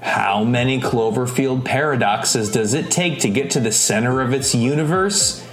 How 0.00 0.44
many 0.44 0.80
Cloverfield 0.80 1.64
paradoxes 1.64 2.50
does 2.50 2.74
it 2.74 2.90
take 2.90 3.20
to 3.20 3.28
get 3.28 3.50
to 3.52 3.60
the 3.60 3.72
center 3.72 4.20
of 4.20 4.32
its 4.32 4.54
universe? 4.54 5.44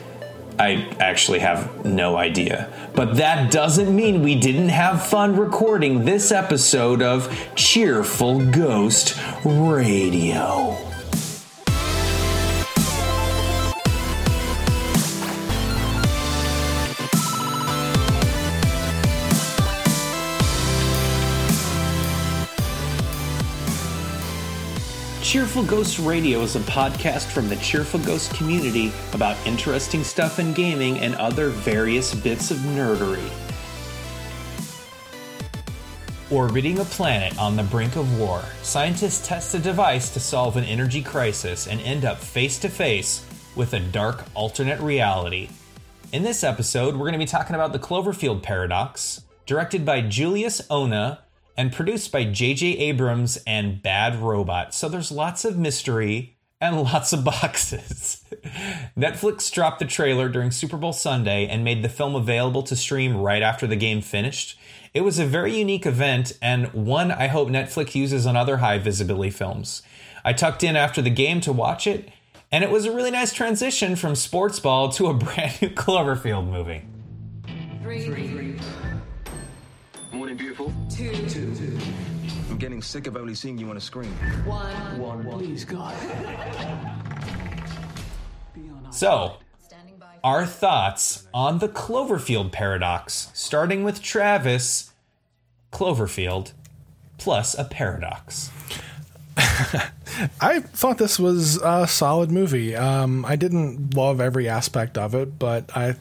I 0.57 0.87
actually 0.99 1.39
have 1.39 1.83
no 1.83 2.15
idea. 2.15 2.71
But 2.93 3.17
that 3.17 3.51
doesn't 3.51 3.93
mean 3.93 4.23
we 4.23 4.39
didn't 4.39 4.69
have 4.69 5.05
fun 5.05 5.35
recording 5.35 6.05
this 6.05 6.31
episode 6.31 7.01
of 7.01 7.29
Cheerful 7.55 8.51
Ghost 8.51 9.19
Radio. 9.43 10.94
Cheerful 25.35 25.65
Ghost 25.65 25.99
Radio 25.99 26.43
is 26.43 26.55
a 26.55 26.61
podcast 26.61 27.25
from 27.25 27.49
the 27.49 27.57
Cheerful 27.57 27.99
Ghost 27.99 28.33
community 28.35 28.93
about 29.11 29.35
interesting 29.45 30.01
stuff 30.01 30.39
in 30.39 30.53
gaming 30.53 30.97
and 30.99 31.13
other 31.15 31.49
various 31.49 32.15
bits 32.15 32.51
of 32.51 32.57
nerdery. 32.59 33.29
Orbiting 36.31 36.79
a 36.79 36.85
planet 36.85 37.37
on 37.37 37.57
the 37.57 37.63
brink 37.63 37.97
of 37.97 38.17
war, 38.17 38.45
scientists 38.63 39.27
test 39.27 39.53
a 39.53 39.59
device 39.59 40.09
to 40.11 40.21
solve 40.21 40.55
an 40.55 40.63
energy 40.63 41.03
crisis 41.03 41.67
and 41.67 41.81
end 41.81 42.05
up 42.05 42.19
face 42.19 42.57
to 42.59 42.69
face 42.69 43.25
with 43.57 43.73
a 43.73 43.81
dark 43.81 44.23
alternate 44.35 44.79
reality. 44.79 45.49
In 46.13 46.23
this 46.23 46.45
episode, 46.45 46.93
we're 46.93 47.11
going 47.11 47.11
to 47.11 47.19
be 47.19 47.25
talking 47.25 47.55
about 47.55 47.73
the 47.73 47.79
Cloverfield 47.79 48.41
paradox, 48.41 49.23
directed 49.45 49.85
by 49.85 49.99
Julius 49.99 50.61
Onah 50.69 51.17
and 51.57 51.71
produced 51.71 52.11
by 52.11 52.25
J.J. 52.25 52.77
Abrams 52.77 53.37
and 53.47 53.81
Bad 53.81 54.15
Robot. 54.15 54.73
So 54.73 54.89
there's 54.89 55.11
lots 55.11 55.45
of 55.45 55.57
mystery 55.57 56.37
and 56.61 56.81
lots 56.81 57.13
of 57.13 57.23
boxes. 57.23 58.23
Netflix 58.97 59.51
dropped 59.51 59.79
the 59.79 59.85
trailer 59.85 60.29
during 60.29 60.51
Super 60.51 60.77
Bowl 60.77 60.93
Sunday 60.93 61.47
and 61.47 61.63
made 61.63 61.83
the 61.83 61.89
film 61.89 62.15
available 62.15 62.63
to 62.63 62.75
stream 62.75 63.17
right 63.17 63.41
after 63.41 63.67
the 63.67 63.75
game 63.75 64.01
finished. 64.01 64.57
It 64.93 65.01
was 65.01 65.19
a 65.19 65.25
very 65.25 65.57
unique 65.57 65.85
event 65.85 66.33
and 66.41 66.71
one 66.73 67.11
I 67.11 67.27
hope 67.27 67.49
Netflix 67.49 67.95
uses 67.95 68.25
on 68.25 68.35
other 68.35 68.57
high 68.57 68.77
visibility 68.77 69.29
films. 69.29 69.81
I 70.23 70.33
tucked 70.33 70.63
in 70.63 70.75
after 70.75 71.01
the 71.01 71.11
game 71.11 71.39
to 71.41 71.53
watch 71.53 71.85
it, 71.85 72.09
and 72.51 72.63
it 72.63 72.71
was 72.71 72.85
a 72.85 72.91
really 72.91 73.11
nice 73.11 73.31
transition 73.31 73.95
from 73.95 74.15
sports 74.15 74.59
ball 74.59 74.89
to 74.93 75.07
a 75.07 75.13
brand 75.13 75.61
new 75.61 75.69
Cloverfield 75.69 76.49
movie. 76.49 76.85
Three. 77.83 78.01
Three. 78.01 78.57
Morning, 80.25 80.37
beautiful. 80.37 80.73
Two. 80.89 81.11
Two. 81.29 81.77
I'm 82.49 82.57
getting 82.57 82.81
sick 82.81 83.05
of 83.05 83.15
only 83.15 83.35
seeing 83.35 83.59
you 83.59 83.69
on 83.69 83.77
a 83.77 83.79
screen. 83.79 84.09
One. 84.43 84.99
One. 84.99 85.23
One. 85.23 85.37
Please, 85.37 85.63
God. 85.63 85.95
So, 88.89 89.37
our 90.23 90.47
thoughts 90.47 91.27
on 91.31 91.59
the 91.59 91.69
Cloverfield 91.69 92.51
paradox, 92.51 93.29
starting 93.35 93.83
with 93.83 94.01
Travis 94.01 94.93
Cloverfield 95.71 96.53
plus 97.19 97.55
a 97.55 97.63
paradox. 97.63 98.49
I 99.37 100.61
thought 100.61 100.97
this 100.97 101.19
was 101.19 101.57
a 101.57 101.85
solid 101.85 102.31
movie. 102.31 102.75
Um, 102.75 103.25
I 103.25 103.35
didn't 103.35 103.93
love 103.93 104.19
every 104.19 104.49
aspect 104.49 104.97
of 104.97 105.13
it, 105.13 105.37
but 105.37 105.69
I, 105.77 105.97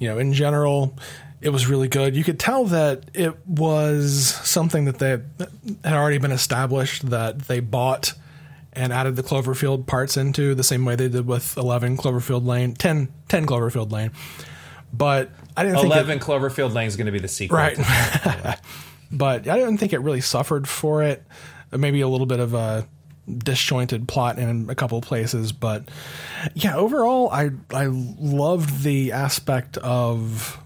you 0.00 0.08
know, 0.08 0.18
in 0.18 0.32
general, 0.32 0.98
it 1.40 1.50
was 1.50 1.66
really 1.66 1.88
good. 1.88 2.16
You 2.16 2.24
could 2.24 2.38
tell 2.38 2.64
that 2.66 3.04
it 3.12 3.46
was 3.46 4.24
something 4.24 4.86
that 4.86 4.98
they 4.98 5.18
had 5.84 5.94
already 5.94 6.18
been 6.18 6.32
established 6.32 7.10
that 7.10 7.40
they 7.40 7.60
bought 7.60 8.14
and 8.72 8.92
added 8.92 9.16
the 9.16 9.22
Cloverfield 9.22 9.86
parts 9.86 10.16
into 10.16 10.54
the 10.54 10.64
same 10.64 10.84
way 10.84 10.96
they 10.96 11.08
did 11.08 11.26
with 11.26 11.56
11 11.56 11.96
Cloverfield 11.96 12.44
Lane, 12.44 12.74
10, 12.74 13.12
10 13.28 13.46
Cloverfield 13.46 13.92
Lane. 13.92 14.10
But 14.92 15.30
I 15.56 15.64
didn't 15.64 15.84
11 15.84 16.06
think 16.06 16.22
it, 16.22 16.24
Cloverfield 16.24 16.72
Lane 16.72 16.88
is 16.88 16.96
going 16.96 17.06
to 17.06 17.12
be 17.12 17.18
the 17.18 17.28
sequel. 17.28 17.58
Right. 17.58 17.76
but 19.12 19.48
I 19.48 19.56
didn't 19.56 19.78
think 19.78 19.92
it 19.92 19.98
really 19.98 20.20
suffered 20.20 20.68
for 20.68 21.02
it. 21.02 21.22
Maybe 21.72 22.00
a 22.00 22.08
little 22.08 22.26
bit 22.26 22.40
of 22.40 22.54
a 22.54 22.86
disjointed 23.26 24.06
plot 24.06 24.38
in 24.38 24.68
a 24.68 24.74
couple 24.74 24.98
of 24.98 25.04
places, 25.04 25.52
but 25.52 25.88
yeah, 26.54 26.76
overall, 26.76 27.30
I 27.30 27.50
I 27.72 27.86
loved 27.86 28.82
the 28.82 29.12
aspect 29.12 29.76
of 29.78 30.60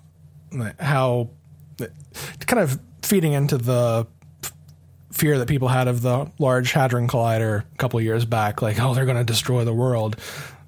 how 0.78 1.30
kind 2.46 2.62
of 2.62 2.80
feeding 3.02 3.32
into 3.32 3.58
the 3.58 4.06
fear 5.12 5.38
that 5.38 5.48
people 5.48 5.68
had 5.68 5.88
of 5.88 6.02
the 6.02 6.30
Large 6.38 6.72
Hadron 6.72 7.08
Collider 7.08 7.62
a 7.62 7.76
couple 7.76 8.00
years 8.00 8.24
back, 8.24 8.62
like 8.62 8.80
oh 8.80 8.94
they're 8.94 9.06
going 9.06 9.18
to 9.18 9.24
destroy 9.24 9.64
the 9.64 9.74
world. 9.74 10.16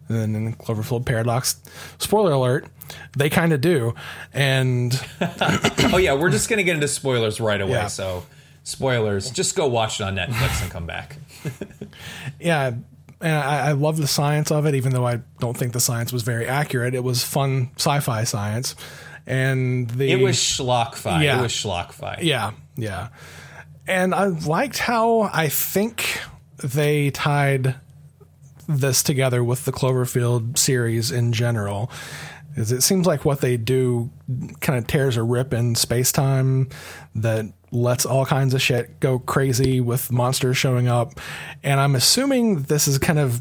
And 0.08 0.18
then 0.18 0.34
in 0.34 0.54
Cloverfield 0.54 1.06
Paradox, 1.06 1.60
spoiler 1.98 2.32
alert, 2.32 2.66
they 3.16 3.30
kind 3.30 3.52
of 3.52 3.60
do. 3.60 3.94
And 4.32 5.00
oh 5.92 5.98
yeah, 5.98 6.14
we're 6.14 6.30
just 6.30 6.48
going 6.48 6.56
to 6.58 6.64
get 6.64 6.74
into 6.74 6.88
spoilers 6.88 7.40
right 7.40 7.60
away. 7.60 7.72
Yeah. 7.72 7.86
So 7.86 8.26
spoilers, 8.64 9.30
just 9.30 9.54
go 9.54 9.68
watch 9.68 10.00
it 10.00 10.04
on 10.04 10.16
Netflix 10.16 10.62
and 10.62 10.70
come 10.70 10.86
back. 10.86 11.16
yeah, 12.40 12.72
and 13.20 13.36
I, 13.36 13.68
I 13.68 13.72
love 13.72 13.98
the 13.98 14.06
science 14.06 14.50
of 14.50 14.66
it, 14.66 14.74
even 14.74 14.92
though 14.92 15.06
I 15.06 15.20
don't 15.38 15.56
think 15.56 15.72
the 15.72 15.80
science 15.80 16.12
was 16.12 16.22
very 16.22 16.46
accurate. 16.46 16.94
It 16.94 17.04
was 17.04 17.22
fun 17.22 17.70
sci-fi 17.76 18.24
science, 18.24 18.74
and 19.30 19.88
the 19.90 20.10
It 20.10 20.20
was 20.20 20.36
schlock-fi. 20.36 21.22
Yeah. 21.22 21.38
It 21.38 21.42
was 21.42 21.52
schlock-fi. 21.52 22.18
yeah, 22.22 22.52
yeah, 22.76 23.08
and 23.86 24.14
I 24.14 24.26
liked 24.26 24.78
how 24.78 25.30
I 25.32 25.48
think 25.48 26.20
they 26.62 27.10
tied 27.10 27.76
this 28.68 29.02
together 29.02 29.42
with 29.42 29.64
the 29.64 29.72
Cloverfield 29.72 30.58
series 30.58 31.10
in 31.10 31.32
general. 31.32 31.90
Is 32.56 32.72
it 32.72 32.82
seems 32.82 33.06
like 33.06 33.24
what 33.24 33.40
they 33.40 33.56
do 33.56 34.10
kind 34.60 34.78
of 34.78 34.86
tears 34.86 35.16
a 35.16 35.22
rip 35.22 35.54
in 35.54 35.76
space 35.76 36.10
time 36.10 36.68
that 37.14 37.46
lets 37.72 38.04
all 38.04 38.26
kinds 38.26 38.54
of 38.54 38.60
shit 38.60 38.98
go 39.00 39.18
crazy 39.20 39.80
with 39.80 40.10
monsters 40.10 40.56
showing 40.56 40.88
up. 40.88 41.20
And 41.62 41.78
I'm 41.78 41.94
assuming 41.94 42.62
this 42.62 42.88
is 42.88 42.98
kind 42.98 43.18
of 43.18 43.40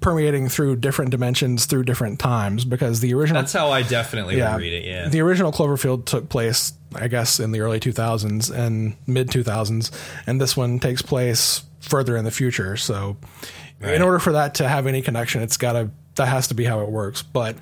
permeating 0.00 0.48
through 0.48 0.76
different 0.76 1.10
dimensions 1.10 1.66
through 1.66 1.84
different 1.84 2.18
times 2.18 2.64
because 2.64 3.00
the 3.00 3.12
original 3.14 3.42
That's 3.42 3.52
how 3.52 3.70
I 3.70 3.82
definitely 3.82 4.36
would 4.36 4.56
read 4.58 4.72
it. 4.72 4.84
Yeah. 4.84 5.08
the 5.08 5.20
original 5.20 5.52
Cloverfield 5.52 6.06
took 6.06 6.28
place, 6.28 6.72
I 6.94 7.08
guess, 7.08 7.38
in 7.38 7.52
the 7.52 7.60
early 7.60 7.80
2000s 7.80 8.50
and 8.50 8.96
mid 9.06 9.28
2000s, 9.28 9.90
and 10.26 10.40
this 10.40 10.56
one 10.56 10.78
takes 10.78 11.02
place 11.02 11.62
further 11.80 12.16
in 12.16 12.24
the 12.24 12.30
future. 12.30 12.76
So, 12.76 13.16
Right. 13.80 13.94
in 13.94 14.02
order 14.02 14.18
for 14.18 14.32
that 14.32 14.54
to 14.56 14.68
have 14.68 14.86
any 14.86 15.00
connection, 15.02 15.40
it's 15.42 15.56
got 15.56 15.72
to 15.72 15.90
that 16.16 16.26
has 16.26 16.48
to 16.48 16.54
be 16.54 16.64
how 16.64 16.80
it 16.80 16.88
works. 16.88 17.22
But 17.22 17.56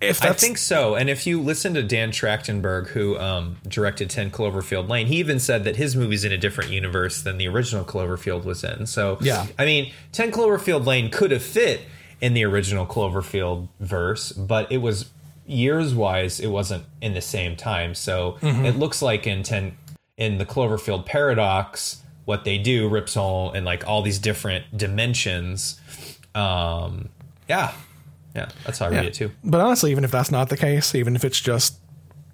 if 0.00 0.22
I 0.24 0.32
think 0.32 0.58
so. 0.58 0.94
And 0.94 1.08
if 1.10 1.26
you 1.26 1.40
listen 1.40 1.74
to 1.74 1.82
Dan 1.82 2.10
Trachtenberg, 2.12 2.88
who 2.88 3.18
um, 3.18 3.56
directed 3.66 4.10
10 4.10 4.30
Cloverfield 4.30 4.88
Lane, 4.88 5.06
he 5.06 5.16
even 5.16 5.40
said 5.40 5.64
that 5.64 5.76
his 5.76 5.96
movie's 5.96 6.24
in 6.24 6.30
a 6.32 6.38
different 6.38 6.70
universe 6.70 7.22
than 7.22 7.38
the 7.38 7.48
original 7.48 7.84
Cloverfield 7.84 8.44
was 8.44 8.62
in. 8.62 8.86
So, 8.86 9.18
Yeah. 9.20 9.46
I 9.58 9.64
mean, 9.64 9.92
10 10.12 10.30
Cloverfield 10.32 10.86
Lane 10.86 11.10
could 11.10 11.30
have 11.30 11.42
fit 11.42 11.80
in 12.20 12.34
the 12.34 12.44
original 12.44 12.86
Cloverfield 12.86 13.68
verse, 13.80 14.32
but 14.32 14.70
it 14.70 14.78
was 14.78 15.10
years 15.46 15.94
wise, 15.94 16.40
it 16.40 16.46
wasn't 16.48 16.84
in 17.00 17.14
the 17.14 17.20
same 17.20 17.56
time. 17.56 17.94
So 17.94 18.38
Mm-hmm. 18.42 18.64
it 18.66 18.76
looks 18.76 19.02
like 19.02 19.26
in 19.26 19.42
10 19.42 19.76
in 20.16 20.38
the 20.38 20.46
Cloverfield 20.46 21.06
paradox, 21.06 22.02
what 22.26 22.44
they 22.44 22.56
do 22.58 22.88
rips 22.88 23.16
all 23.16 23.52
in 23.52 23.64
like 23.64 23.86
all 23.88 24.00
these 24.02 24.18
different 24.18 24.64
dimensions. 24.76 25.80
Um, 26.34 27.08
yeah. 27.48 27.72
Yeah, 28.34 28.48
that's 28.64 28.78
how 28.78 28.86
I 28.86 28.90
read 28.90 29.04
it 29.06 29.14
too. 29.14 29.30
But 29.44 29.60
honestly, 29.60 29.90
even 29.90 30.04
if 30.04 30.10
that's 30.10 30.30
not 30.30 30.48
the 30.48 30.56
case, 30.56 30.94
even 30.94 31.14
if 31.14 31.24
it's 31.24 31.40
just 31.40 31.78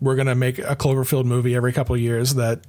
we're 0.01 0.15
going 0.15 0.29
to 0.29 0.35
make 0.35 0.59
a 0.59 0.75
Cloverfield 0.77 1.27
movie 1.27 1.55
every 1.55 1.73
couple 1.73 1.95
of 1.95 2.01
years 2.01 2.35
that 2.35 2.61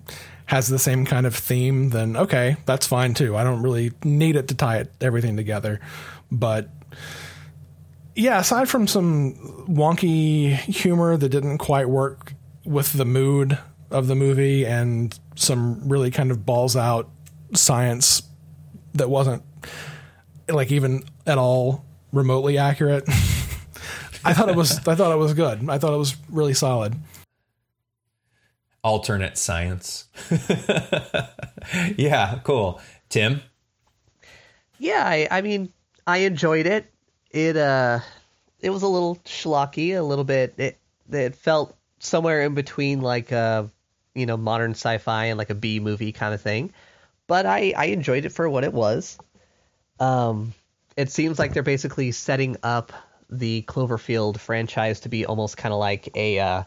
has 0.48 0.68
the 0.68 0.80
same 0.80 1.06
kind 1.06 1.26
of 1.26 1.34
theme, 1.34 1.90
then 1.90 2.18
okay, 2.18 2.58
that's 2.66 2.86
fine 2.86 3.14
too. 3.14 3.38
I 3.38 3.44
don't 3.44 3.62
really 3.62 3.94
need 4.04 4.36
it 4.36 4.50
to 4.50 4.56
tie 4.56 4.78
it 4.78 4.92
everything 5.00 5.38
together. 5.38 5.80
But 6.30 6.70
yeah, 8.16 8.40
aside 8.40 8.68
from 8.68 8.88
some 8.88 9.66
wonky 9.70 10.54
humor 10.54 11.16
that 11.16 11.30
didn't 11.30 11.60
quite 11.60 11.88
work 11.88 12.34
with 12.66 12.92
the 12.94 13.06
mood 13.06 13.58
of 13.90 14.08
the 14.08 14.16
movie 14.16 14.66
and 14.66 15.18
some 15.36 15.88
really 15.88 16.12
kind 16.12 16.32
of 16.32 16.46
balls 16.46 16.76
out 16.76 17.10
science 17.54 18.24
that 18.94 19.10
wasn't 19.10 19.44
like 20.50 20.72
even 20.72 21.04
at 21.26 21.38
all 21.38 21.86
remotely 22.12 22.58
accurate. 22.58 23.04
I 24.24 24.34
thought 24.34 24.50
it 24.50 24.56
was 24.56 24.86
I 24.88 24.96
thought 24.96 25.12
it 25.12 25.18
was 25.18 25.34
good. 25.34 25.68
I 25.70 25.78
thought 25.78 25.94
it 25.94 25.98
was 25.98 26.16
really 26.30 26.54
solid. 26.54 26.96
alternate 28.84 29.38
science. 29.38 30.08
yeah, 31.98 32.40
cool. 32.44 32.80
Tim, 33.10 33.42
Yeah, 34.80 35.04
I, 35.06 35.28
I 35.30 35.42
mean, 35.42 35.72
I 36.08 36.18
enjoyed 36.20 36.66
it. 36.66 36.86
It 37.32 37.58
uh, 37.58 38.00
it 38.60 38.70
was 38.70 38.84
a 38.84 38.88
little 38.88 39.16
schlocky, 39.26 39.98
a 39.98 40.02
little 40.02 40.24
bit. 40.24 40.54
It 40.58 40.78
it 41.12 41.36
felt 41.36 41.76
somewhere 42.00 42.42
in 42.42 42.54
between 42.56 43.02
like 43.02 43.32
a 43.32 43.70
you 44.14 44.26
know 44.26 44.38
modern 44.38 44.72
sci-fi 44.72 45.26
and 45.26 45.38
like 45.38 45.50
a 45.50 45.56
B 45.56 45.80
movie 45.80 46.12
kind 46.12 46.34
of 46.34 46.42
thing. 46.42 46.74
but 47.28 47.46
I 47.46 47.74
I 47.78 47.86
enjoyed 47.86 48.26
it 48.26 48.32
for 48.32 48.50
what 48.50 48.64
it 48.64 48.74
was. 48.74 49.18
Um, 50.00 50.54
it 50.98 51.12
seems 51.12 51.40
like 51.40 51.54
they're 51.54 51.64
basically 51.64 52.12
setting 52.12 52.58
up 52.64 52.92
the 53.30 53.62
Cloverfield 53.64 54.38
franchise 54.38 55.02
to 55.02 55.10
be 55.10 55.26
almost 55.26 55.58
kind 55.58 55.74
of 55.74 55.80
like 55.80 56.10
a 56.16 56.40
uh, 56.40 56.64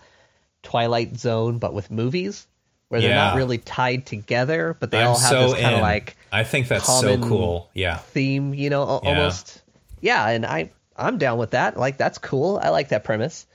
Twilight 0.62 1.18
Zone, 1.18 1.58
but 1.58 1.74
with 1.74 1.90
movies, 1.90 2.46
where 2.88 3.00
they're 3.00 3.14
not 3.14 3.36
really 3.36 3.58
tied 3.58 4.06
together, 4.06 4.76
but 4.78 4.90
they 4.90 5.00
I'm 5.00 5.08
all 5.08 5.18
have 5.18 5.30
so 5.30 5.48
this 5.50 5.60
kind 5.60 5.74
of 5.74 5.80
like 5.82 6.16
I 6.32 6.44
think 6.44 6.68
that's 6.68 6.86
so 6.86 7.18
cool. 7.18 7.70
Yeah. 7.74 7.98
theme, 7.98 8.54
you 8.54 8.70
know, 8.70 8.82
al- 8.82 9.00
Yeah. 9.04 9.10
almost. 9.10 9.62
Yeah, 10.00 10.28
and 10.28 10.46
I 10.46 10.70
I'm 10.96 11.18
down 11.18 11.38
with 11.38 11.50
that. 11.50 11.76
Like 11.76 11.96
that's 11.98 12.18
cool. 12.18 12.58
I 12.62 12.70
like 12.70 12.90
that 12.90 13.04
premise. 13.04 13.46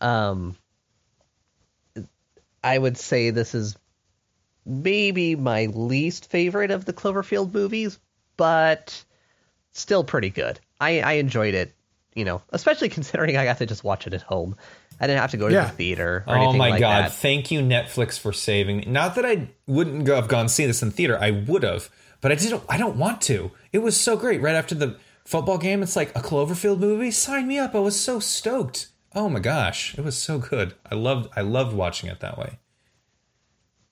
Um, 0.00 0.56
I 2.62 2.78
would 2.78 2.96
say 2.96 3.30
this 3.30 3.54
is 3.54 3.76
maybe 4.64 5.36
my 5.36 5.66
least 5.66 6.30
favorite 6.30 6.70
of 6.70 6.84
the 6.84 6.92
Cloverfield 6.92 7.52
movies, 7.52 7.98
but 8.36 9.04
still 9.74 10.02
pretty 10.04 10.30
good. 10.30 10.58
I 10.80 11.00
I 11.00 11.12
enjoyed 11.14 11.52
it. 11.54 11.74
You 12.14 12.24
know, 12.24 12.42
especially 12.50 12.88
considering 12.98 13.36
I 13.36 13.44
got 13.44 13.58
to 13.58 13.66
just 13.66 13.84
watch 13.84 14.06
it 14.06 14.14
at 14.14 14.22
home. 14.22 14.56
I 15.00 15.06
didn't 15.08 15.20
have 15.20 15.32
to 15.32 15.36
go 15.36 15.48
to 15.48 15.54
Yeah. 15.54 15.64
the 15.66 15.70
theater 15.72 16.24
or 16.26 16.36
Oh 16.36 16.40
anything 16.40 16.58
my 16.58 16.70
like 16.70 16.80
god! 16.80 17.04
that. 17.06 17.12
Thank 17.12 17.50
you, 17.50 17.60
Netflix, 17.60 18.18
for 18.18 18.32
saving 18.32 18.76
me. 18.78 18.84
Not 18.86 19.16
that 19.16 19.26
I 19.26 19.48
wouldn't 19.66 20.04
go, 20.04 20.14
have 20.14 20.28
gone 20.28 20.48
see 20.48 20.64
this 20.66 20.82
in 20.82 20.92
theater. 20.92 21.18
I 21.20 21.32
would 21.32 21.64
have, 21.64 21.90
but 22.20 22.30
I 22.30 22.36
didn't. 22.36 22.62
I 22.68 22.78
don't 22.78 22.96
want 22.96 23.20
to. 23.22 23.50
It 23.72 23.78
was 23.78 23.96
so 23.96 24.16
great. 24.16 24.40
Right 24.40 24.54
after 24.54 24.76
the 24.76 24.96
football 25.24 25.58
game, 25.58 25.82
it's 25.82 25.96
like 25.96 26.10
a 26.16 26.20
Cloverfield 26.20 26.78
movie. 26.78 27.10
Sign 27.10 27.48
me 27.48 27.58
up! 27.58 27.74
I 27.74 27.80
was 27.80 27.98
so 27.98 28.20
stoked. 28.20 28.88
Oh 29.16 29.28
my 29.28 29.40
gosh, 29.40 29.98
it 29.98 30.04
was 30.04 30.16
so 30.16 30.38
good. 30.38 30.74
I 30.88 30.94
loved. 30.94 31.32
I 31.34 31.40
loved 31.40 31.74
watching 31.74 32.08
it 32.08 32.20
that 32.20 32.38
way. 32.38 32.58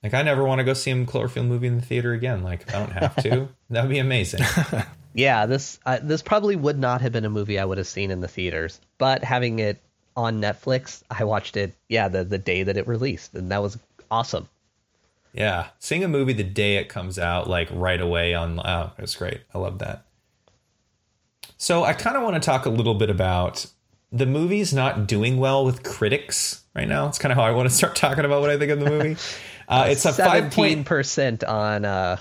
Like 0.01 0.13
I 0.13 0.21
never 0.21 0.43
want 0.45 0.59
to 0.59 0.63
go 0.65 0.73
see 0.73 0.91
a 0.91 0.95
Cloverfield 1.05 1.47
movie 1.47 1.67
in 1.67 1.75
the 1.75 1.85
theater 1.85 2.13
again. 2.13 2.43
Like 2.43 2.73
I 2.73 2.79
don't 2.79 2.91
have 2.93 3.15
to, 3.23 3.49
that'd 3.69 3.89
be 3.89 3.99
amazing. 3.99 4.41
Yeah, 5.13 5.45
this 5.45 5.79
uh, 5.85 5.99
this 6.01 6.21
probably 6.21 6.55
would 6.55 6.79
not 6.79 7.01
have 7.01 7.11
been 7.11 7.25
a 7.25 7.29
movie 7.29 7.59
I 7.59 7.65
would 7.65 7.77
have 7.77 7.87
seen 7.87 8.11
in 8.11 8.21
the 8.21 8.27
theaters, 8.27 8.79
but 8.97 9.23
having 9.23 9.59
it 9.59 9.79
on 10.15 10.41
Netflix, 10.41 11.03
I 11.09 11.23
watched 11.23 11.55
it. 11.57 11.73
Yeah, 11.87 12.07
the 12.07 12.23
the 12.23 12.37
day 12.37 12.63
that 12.63 12.77
it 12.77 12.87
released, 12.87 13.33
and 13.35 13.51
that 13.51 13.61
was 13.61 13.77
awesome. 14.09 14.49
Yeah, 15.33 15.67
seeing 15.79 16.03
a 16.03 16.07
movie 16.07 16.33
the 16.33 16.43
day 16.43 16.77
it 16.77 16.89
comes 16.89 17.17
out, 17.17 17.49
like 17.49 17.67
right 17.71 17.99
away 17.99 18.35
on, 18.35 18.59
oh, 18.59 18.91
it's 18.99 19.15
great. 19.15 19.41
I 19.53 19.57
love 19.57 19.79
that. 19.79 20.05
So 21.57 21.83
I 21.83 21.93
kind 21.93 22.15
of 22.15 22.23
want 22.23 22.35
to 22.35 22.39
talk 22.39 22.65
a 22.65 22.69
little 22.69 22.93
bit 22.93 23.09
about 23.09 23.65
the 24.11 24.25
movie's 24.27 24.73
not 24.73 25.07
doing 25.07 25.37
well 25.37 25.65
with 25.65 25.81
critics 25.81 26.63
right 26.75 26.87
now. 26.87 27.07
It's 27.07 27.17
kind 27.17 27.31
of 27.31 27.37
how 27.37 27.43
I 27.45 27.51
want 27.51 27.67
to 27.67 27.73
start 27.75 27.95
talking 27.95 28.25
about 28.25 28.41
what 28.41 28.49
I 28.51 28.57
think 28.57 28.71
of 28.71 28.79
the 28.79 28.89
movie. 28.89 29.17
Uh, 29.65 29.85
it's 29.87 30.03
a 30.03 30.09
five 30.11 30.15
Seventeen 30.51 30.75
point. 30.79 30.85
percent 30.87 31.43
on 31.45 31.85
uh, 31.85 32.17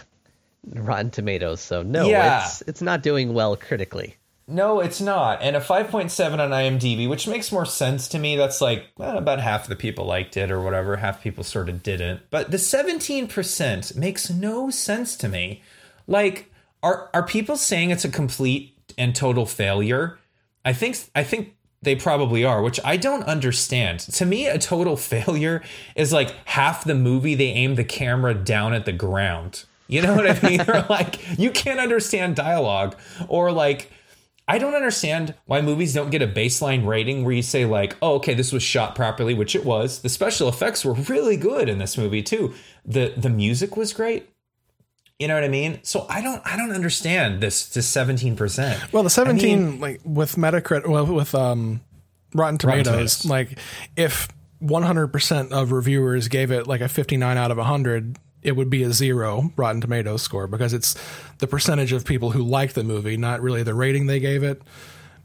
Rotten 0.75 1.11
Tomatoes, 1.11 1.61
so 1.61 1.83
no, 1.83 2.09
Yeah. 2.09 2.45
it's 2.45 2.63
it's 2.63 2.83
not 2.83 3.03
doing 3.03 3.35
well 3.35 3.57
critically. 3.57 4.17
No, 4.49 4.81
it's 4.81 5.01
not, 5.01 5.41
and 5.41 5.55
a 5.55 5.61
five 5.61 5.89
point 5.89 6.11
seven 6.11 6.41
on 6.41 6.51
IMDb, 6.51 7.09
which 7.09 7.29
makes 7.29 7.53
more 7.53 7.65
sense 7.65 8.09
to 8.09 8.19
me. 8.19 8.37
That's 8.37 8.61
like 8.61 8.87
well, 8.99 9.17
about 9.17 9.39
half 9.41 9.69
the 9.69 9.77
people 9.77 10.05
liked 10.05 10.37
it, 10.37 10.51
or 10.51 10.61
whatever. 10.61 10.97
Half 10.97 11.23
people 11.23 11.45
sort 11.45 11.69
of 11.69 11.83
didn't. 11.83 12.23
But 12.31 12.51
the 12.51 12.59
seventeen 12.59 13.29
percent 13.29 13.95
makes 13.97 14.29
no 14.31 14.69
sense 14.69 15.17
to 15.19 15.29
me. 15.29 15.63
Like, 16.09 16.51
are 16.83 17.09
are 17.15 17.23
people 17.25 17.57
saying 17.57 17.91
it's 17.91 18.05
a 18.05 18.09
complete 18.11 18.75
and 18.99 19.15
total 19.15 19.47
failure? 19.47 20.19
I 20.65 20.73
think 20.73 20.99
I 21.15 21.23
think 21.23 21.55
they 21.81 21.95
probably 21.95 22.45
are, 22.45 22.63
which 22.63 22.79
I 22.85 22.97
don't 22.97 23.23
understand. 23.25 24.01
To 24.01 24.27
me, 24.27 24.47
a 24.49 24.59
total 24.59 24.97
failure 25.15 25.63
is 25.95 26.13
like 26.13 26.35
half 26.47 26.85
the 26.85 26.95
movie 26.97 27.37
they 27.37 27.49
aim 27.51 27.77
the 27.77 27.85
camera 27.85 28.35
down 28.35 28.75
at 28.75 28.87
the 28.87 28.93
ground. 28.93 29.65
You 29.93 30.01
know 30.01 30.15
what 30.15 30.27
I 30.27 30.49
mean? 30.49 30.61
or 30.69 30.87
like 30.89 31.39
you 31.39 31.51
can't 31.51 31.79
understand 31.79 32.35
dialogue, 32.35 32.97
or 33.29 33.53
like 33.53 33.93
I 34.49 34.57
don't 34.57 34.75
understand 34.75 35.35
why 35.45 35.61
movies 35.61 35.93
don't 35.93 36.11
get 36.11 36.23
a 36.23 36.27
baseline 36.27 36.87
rating 36.87 37.25
where 37.25 37.35
you 37.35 37.43
say 37.43 37.67
like, 37.67 37.95
"Oh, 38.01 38.15
okay, 38.15 38.33
this 38.33 38.53
was 38.53 38.63
shot 38.63 38.95
properly," 38.95 39.35
which 39.35 39.55
it 39.55 39.67
was. 39.67 40.01
The 40.01 40.09
special 40.09 40.49
effects 40.49 40.83
were 40.83 40.95
really 40.95 41.37
good 41.37 41.69
in 41.69 41.77
this 41.77 41.99
movie 41.99 42.23
too. 42.23 42.55
the 42.87 43.13
The 43.17 43.29
music 43.29 43.77
was 43.77 43.93
great. 43.93 44.31
You 45.19 45.29
know 45.29 45.35
what 45.35 45.45
I 45.45 45.49
mean? 45.49 45.79
So 45.83 46.07
I 46.09 46.23
don't 46.23 46.41
I 46.47 46.57
don't 46.57 46.73
understand 46.73 47.43
this 47.43 47.69
this 47.69 47.87
seventeen 47.87 48.35
percent. 48.35 48.93
Well, 48.95 49.03
the 49.03 49.11
17 49.11 49.79
like 49.79 50.01
with 50.05 50.37
Metacritic, 50.37 50.89
well, 50.89 51.05
with 51.05 51.35
um, 51.35 51.83
Rotten 52.35 52.57
Tomatoes, 52.57 53.19
Tomatoes. 53.19 53.27
like 53.27 53.59
if 53.95 54.29
100% 54.63 55.53
of 55.53 55.73
reviewers 55.73 56.29
gave 56.29 56.51
it 56.51 56.67
like 56.67 56.81
a 56.81 56.89
59 56.89 57.37
out 57.37 57.51
of 57.51 57.57
100, 57.59 58.19
it 58.43 58.53
would 58.53 58.71
be 58.71 58.83
a 58.83 58.93
zero 58.93 59.53
Rotten 59.57 59.81
Tomatoes 59.81 60.23
score 60.23 60.47
because 60.47 60.73
it's 60.73 60.97
the 61.39 61.47
percentage 61.47 61.93
of 61.93 62.05
people 62.05 62.31
who 62.33 62.43
like 62.43 62.73
the 62.73 62.85
movie, 62.85 63.17
not 63.17 63.41
really 63.41 63.63
the 63.63 63.75
rating 63.75 64.07
they 64.07 64.21
gave 64.21 64.43
it. 64.43 64.63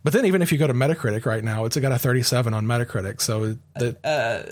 But 0.03 0.13
then 0.13 0.25
even 0.25 0.41
if 0.41 0.51
you 0.51 0.57
go 0.57 0.67
to 0.67 0.73
Metacritic 0.73 1.25
right 1.25 1.43
now, 1.43 1.65
it's 1.65 1.75
got 1.77 1.91
a 1.91 1.97
37 1.99 2.53
on 2.53 2.65
Metacritic. 2.65 3.19
So 3.19 3.43
uh, 3.75 3.79
the, 3.79 3.97
uh, 4.03 4.51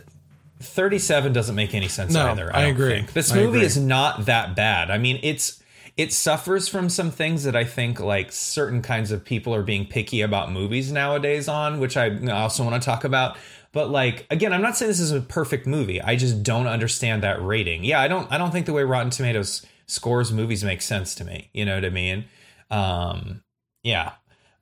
37 0.60 1.34
doesn't 1.34 1.56
make 1.56 1.74
any 1.74 1.88
sense 1.88 2.14
No, 2.14 2.32
either. 2.32 2.54
I 2.56 2.64
I, 2.64 2.66
agree. 2.66 2.90
Think. 2.96 3.14
This 3.14 3.32
I 3.32 3.36
movie 3.36 3.58
agree. 3.58 3.66
is 3.66 3.78
not 3.78 4.26
that 4.26 4.56
bad. 4.56 4.90
I 4.92 4.98
mean, 4.98 5.20
it's 5.24 5.62
it 5.98 6.12
suffers 6.12 6.68
from 6.68 6.90
some 6.90 7.10
things 7.10 7.46
that 7.46 7.56
I 7.56 7.64
think 7.64 8.00
like 8.02 8.32
certain 8.34 8.82
kinds 8.82 9.12
of 9.12 9.24
people 9.24 9.56
are 9.56 9.64
being 9.64 9.86
picky 9.86 10.22
about 10.22 10.52
movies 10.52 10.92
nowadays 10.92 11.48
on, 11.48 11.80
which 11.80 11.96
I 11.96 12.18
also 12.32 12.64
want 12.64 12.82
to 12.82 12.86
talk 12.86 13.04
about. 13.06 13.38
But 13.76 13.90
like 13.90 14.26
again, 14.30 14.54
I'm 14.54 14.62
not 14.62 14.78
saying 14.78 14.88
this 14.88 15.02
is 15.02 15.12
a 15.12 15.20
perfect 15.20 15.68
movie. 15.68 16.02
I 16.02 16.16
just 16.16 16.44
don't 16.44 16.66
understand 16.66 17.24
that 17.24 17.44
rating. 17.44 17.84
Yeah, 17.84 18.00
I 18.00 18.08
don't 18.08 18.32
I 18.32 18.38
don't 18.38 18.52
think 18.52 18.68
the 18.68 18.72
way 18.72 18.84
Rotten 18.84 19.10
Tomatoes 19.10 19.66
scores 19.86 20.32
movies 20.32 20.64
makes 20.64 20.86
sense 20.86 21.14
to 21.16 21.26
me. 21.26 21.50
You 21.52 21.66
know 21.66 21.76
what 21.76 21.84
I 21.84 21.90
mean? 21.90 22.24
Um 22.72 23.44
yeah. 23.84 24.14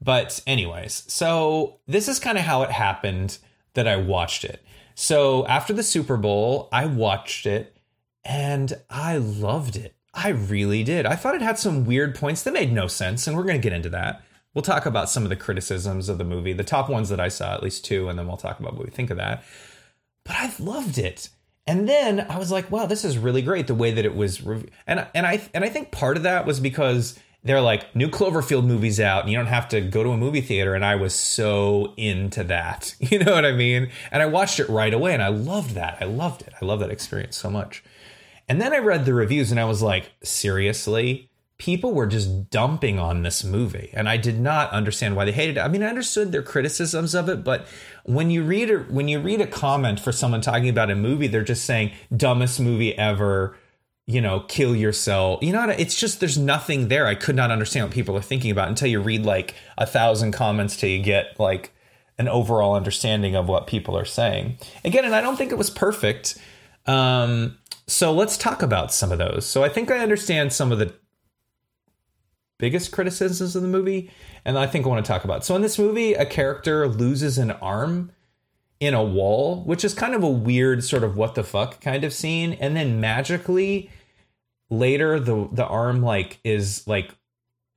But 0.01 0.41
anyways, 0.47 1.03
so 1.07 1.79
this 1.85 2.07
is 2.07 2.17
kind 2.17 2.39
of 2.39 2.43
how 2.43 2.63
it 2.63 2.71
happened 2.71 3.37
that 3.75 3.87
I 3.87 3.97
watched 3.97 4.45
it. 4.45 4.65
So 4.95 5.45
after 5.45 5.73
the 5.73 5.83
Super 5.83 6.17
Bowl, 6.17 6.67
I 6.71 6.87
watched 6.87 7.45
it 7.45 7.77
and 8.25 8.73
I 8.89 9.17
loved 9.17 9.75
it. 9.75 9.95
I 10.15 10.29
really 10.29 10.83
did. 10.83 11.05
I 11.05 11.15
thought 11.15 11.35
it 11.35 11.41
had 11.43 11.59
some 11.59 11.85
weird 11.85 12.15
points 12.15 12.41
that 12.43 12.53
made 12.53 12.73
no 12.73 12.87
sense, 12.87 13.25
and 13.27 13.35
we're 13.35 13.43
going 13.43 13.59
to 13.59 13.63
get 13.63 13.73
into 13.73 13.89
that. 13.89 14.23
We'll 14.53 14.61
talk 14.61 14.85
about 14.85 15.09
some 15.09 15.23
of 15.23 15.29
the 15.29 15.35
criticisms 15.35 16.09
of 16.09 16.17
the 16.17 16.23
movie, 16.23 16.53
the 16.53 16.63
top 16.63 16.89
ones 16.89 17.09
that 17.09 17.19
I 17.19 17.27
saw, 17.27 17.53
at 17.53 17.63
least 17.63 17.85
two, 17.85 18.07
and 18.07 18.19
then 18.19 18.27
we'll 18.27 18.37
talk 18.37 18.59
about 18.59 18.75
what 18.75 18.85
we 18.85 18.91
think 18.91 19.09
of 19.09 19.17
that. 19.17 19.43
But 20.23 20.35
I 20.35 20.51
loved 20.59 20.97
it. 20.97 21.29
And 21.65 21.87
then 21.87 22.25
I 22.29 22.37
was 22.37 22.51
like, 22.51 22.69
wow, 22.69 22.85
this 22.85 23.05
is 23.05 23.17
really 23.17 23.41
great 23.41 23.67
the 23.67 23.75
way 23.75 23.91
that 23.91 24.05
it 24.05 24.15
was 24.15 24.41
rev- 24.41 24.69
and 24.85 25.07
and 25.15 25.25
I 25.25 25.41
and 25.53 25.63
I 25.63 25.69
think 25.69 25.91
part 25.91 26.17
of 26.17 26.23
that 26.23 26.45
was 26.45 26.59
because 26.59 27.17
they're 27.43 27.61
like 27.61 27.95
new 27.95 28.09
Cloverfield 28.09 28.65
movies 28.65 28.99
out 28.99 29.23
and 29.23 29.31
you 29.31 29.37
don't 29.37 29.47
have 29.47 29.67
to 29.69 29.81
go 29.81 30.03
to 30.03 30.09
a 30.09 30.17
movie 30.17 30.41
theater 30.41 30.75
and 30.75 30.85
I 30.85 30.95
was 30.95 31.13
so 31.13 31.93
into 31.97 32.43
that. 32.45 32.95
You 33.13 33.19
know 33.19 33.33
what 33.33 33.45
I 33.45 33.51
mean? 33.51 33.89
And 34.11 34.23
I 34.23 34.25
watched 34.25 34.59
it 34.59 34.67
right 34.69 34.93
away 34.93 35.13
and 35.13 35.21
I 35.21 35.27
loved 35.27 35.71
that. 35.71 35.97
I 36.01 36.05
loved 36.05 36.41
it. 36.41 36.53
I 36.61 36.65
love 36.65 36.79
that 36.79 36.89
experience 36.89 37.35
so 37.35 37.49
much. 37.49 37.83
And 38.49 38.61
then 38.61 38.73
I 38.73 38.79
read 38.79 39.05
the 39.05 39.13
reviews 39.13 39.51
and 39.51 39.59
I 39.59 39.65
was 39.65 39.81
like, 39.81 40.11
seriously? 40.23 41.29
People 41.59 41.93
were 41.93 42.07
just 42.07 42.49
dumping 42.49 42.99
on 42.99 43.23
this 43.23 43.43
movie, 43.43 43.91
and 43.93 44.09
I 44.09 44.17
did 44.17 44.39
not 44.39 44.71
understand 44.71 45.15
why 45.15 45.25
they 45.25 45.31
hated 45.31 45.57
it. 45.57 45.61
I 45.61 45.67
mean, 45.67 45.83
I 45.83 45.87
understood 45.87 46.31
their 46.31 46.41
criticisms 46.41 47.13
of 47.13 47.29
it, 47.29 47.43
but 47.43 47.67
when 48.05 48.31
you 48.31 48.43
read 48.43 48.69
a, 48.71 48.79
when 48.79 49.07
you 49.07 49.19
read 49.19 49.39
a 49.39 49.47
comment 49.47 49.99
for 49.99 50.11
someone 50.11 50.41
talking 50.41 50.69
about 50.69 50.91
a 50.91 50.95
movie, 50.95 51.27
they're 51.27 51.43
just 51.43 51.65
saying 51.65 51.91
dumbest 52.15 52.59
movie 52.59 52.97
ever, 52.97 53.55
you 54.07 54.19
know, 54.19 54.41
kill 54.41 54.75
yourself. 54.75 55.41
You 55.43 55.53
know, 55.53 55.69
it's 55.69 55.95
just 55.95 56.19
there's 56.19 56.37
nothing 56.37 56.87
there. 56.87 57.07
I 57.07 57.15
could 57.15 57.35
not 57.35 57.51
understand 57.51 57.85
what 57.85 57.93
people 57.93 58.17
are 58.17 58.21
thinking 58.21 58.51
about 58.51 58.67
until 58.67 58.89
you 58.89 58.99
read 58.99 59.23
like 59.23 59.55
a 59.77 59.85
thousand 59.85 60.31
comments 60.33 60.75
till 60.75 60.89
you 60.89 61.01
get 61.01 61.39
like 61.39 61.71
an 62.17 62.27
overall 62.27 62.75
understanding 62.75 63.35
of 63.35 63.47
what 63.47 63.67
people 63.67 63.97
are 63.97 64.05
saying. 64.05 64.57
Again, 64.83 65.05
and 65.05 65.15
I 65.15 65.21
don't 65.21 65.37
think 65.37 65.51
it 65.51 65.57
was 65.57 65.69
perfect. 65.69 66.37
Um, 66.85 67.57
so 67.87 68.13
let's 68.13 68.37
talk 68.37 68.61
about 68.61 68.93
some 68.93 69.11
of 69.11 69.17
those. 69.17 69.45
So 69.45 69.63
I 69.63 69.69
think 69.69 69.91
I 69.91 69.99
understand 69.99 70.53
some 70.53 70.71
of 70.71 70.79
the 70.79 70.93
biggest 72.59 72.91
criticisms 72.91 73.55
of 73.55 73.61
the 73.61 73.67
movie, 73.67 74.11
and 74.45 74.57
I 74.57 74.67
think 74.67 74.85
I 74.85 74.89
want 74.89 75.05
to 75.05 75.11
talk 75.11 75.23
about. 75.23 75.43
So 75.45 75.55
in 75.55 75.61
this 75.61 75.79
movie, 75.79 76.13
a 76.13 76.25
character 76.25 76.87
loses 76.87 77.37
an 77.37 77.51
arm 77.51 78.11
in 78.79 78.93
a 78.93 79.03
wall, 79.03 79.63
which 79.63 79.83
is 79.83 79.93
kind 79.93 80.13
of 80.13 80.23
a 80.23 80.29
weird 80.29 80.83
sort 80.83 81.03
of 81.03 81.15
what 81.15 81.35
the 81.35 81.43
fuck 81.43 81.81
kind 81.81 82.03
of 82.03 82.13
scene, 82.13 82.53
and 82.53 82.75
then 82.75 82.99
magically 82.99 83.89
later 84.69 85.19
the 85.19 85.47
the 85.51 85.65
arm 85.65 86.01
like 86.01 86.39
is 86.43 86.87
like 86.87 87.15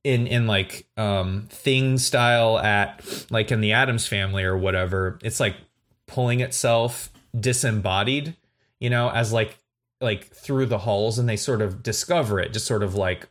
in 0.03 0.25
in 0.27 0.47
like 0.47 0.87
um 0.97 1.47
thing 1.49 1.97
style 1.97 2.57
at 2.57 3.25
like 3.29 3.51
in 3.51 3.61
the 3.61 3.73
Addams 3.73 4.07
family 4.07 4.43
or 4.43 4.57
whatever. 4.57 5.19
It's 5.23 5.39
like 5.39 5.55
pulling 6.07 6.39
itself 6.39 7.11
disembodied, 7.39 8.35
you 8.79 8.89
know, 8.89 9.09
as 9.09 9.31
like 9.31 9.57
like 10.01 10.25
through 10.27 10.65
the 10.65 10.79
halls 10.79 11.19
and 11.19 11.27
they 11.27 11.35
sort 11.37 11.61
of 11.61 11.83
discover 11.83 12.39
it 12.39 12.53
just 12.53 12.65
sort 12.65 12.83
of 12.83 12.95
like 12.95 13.27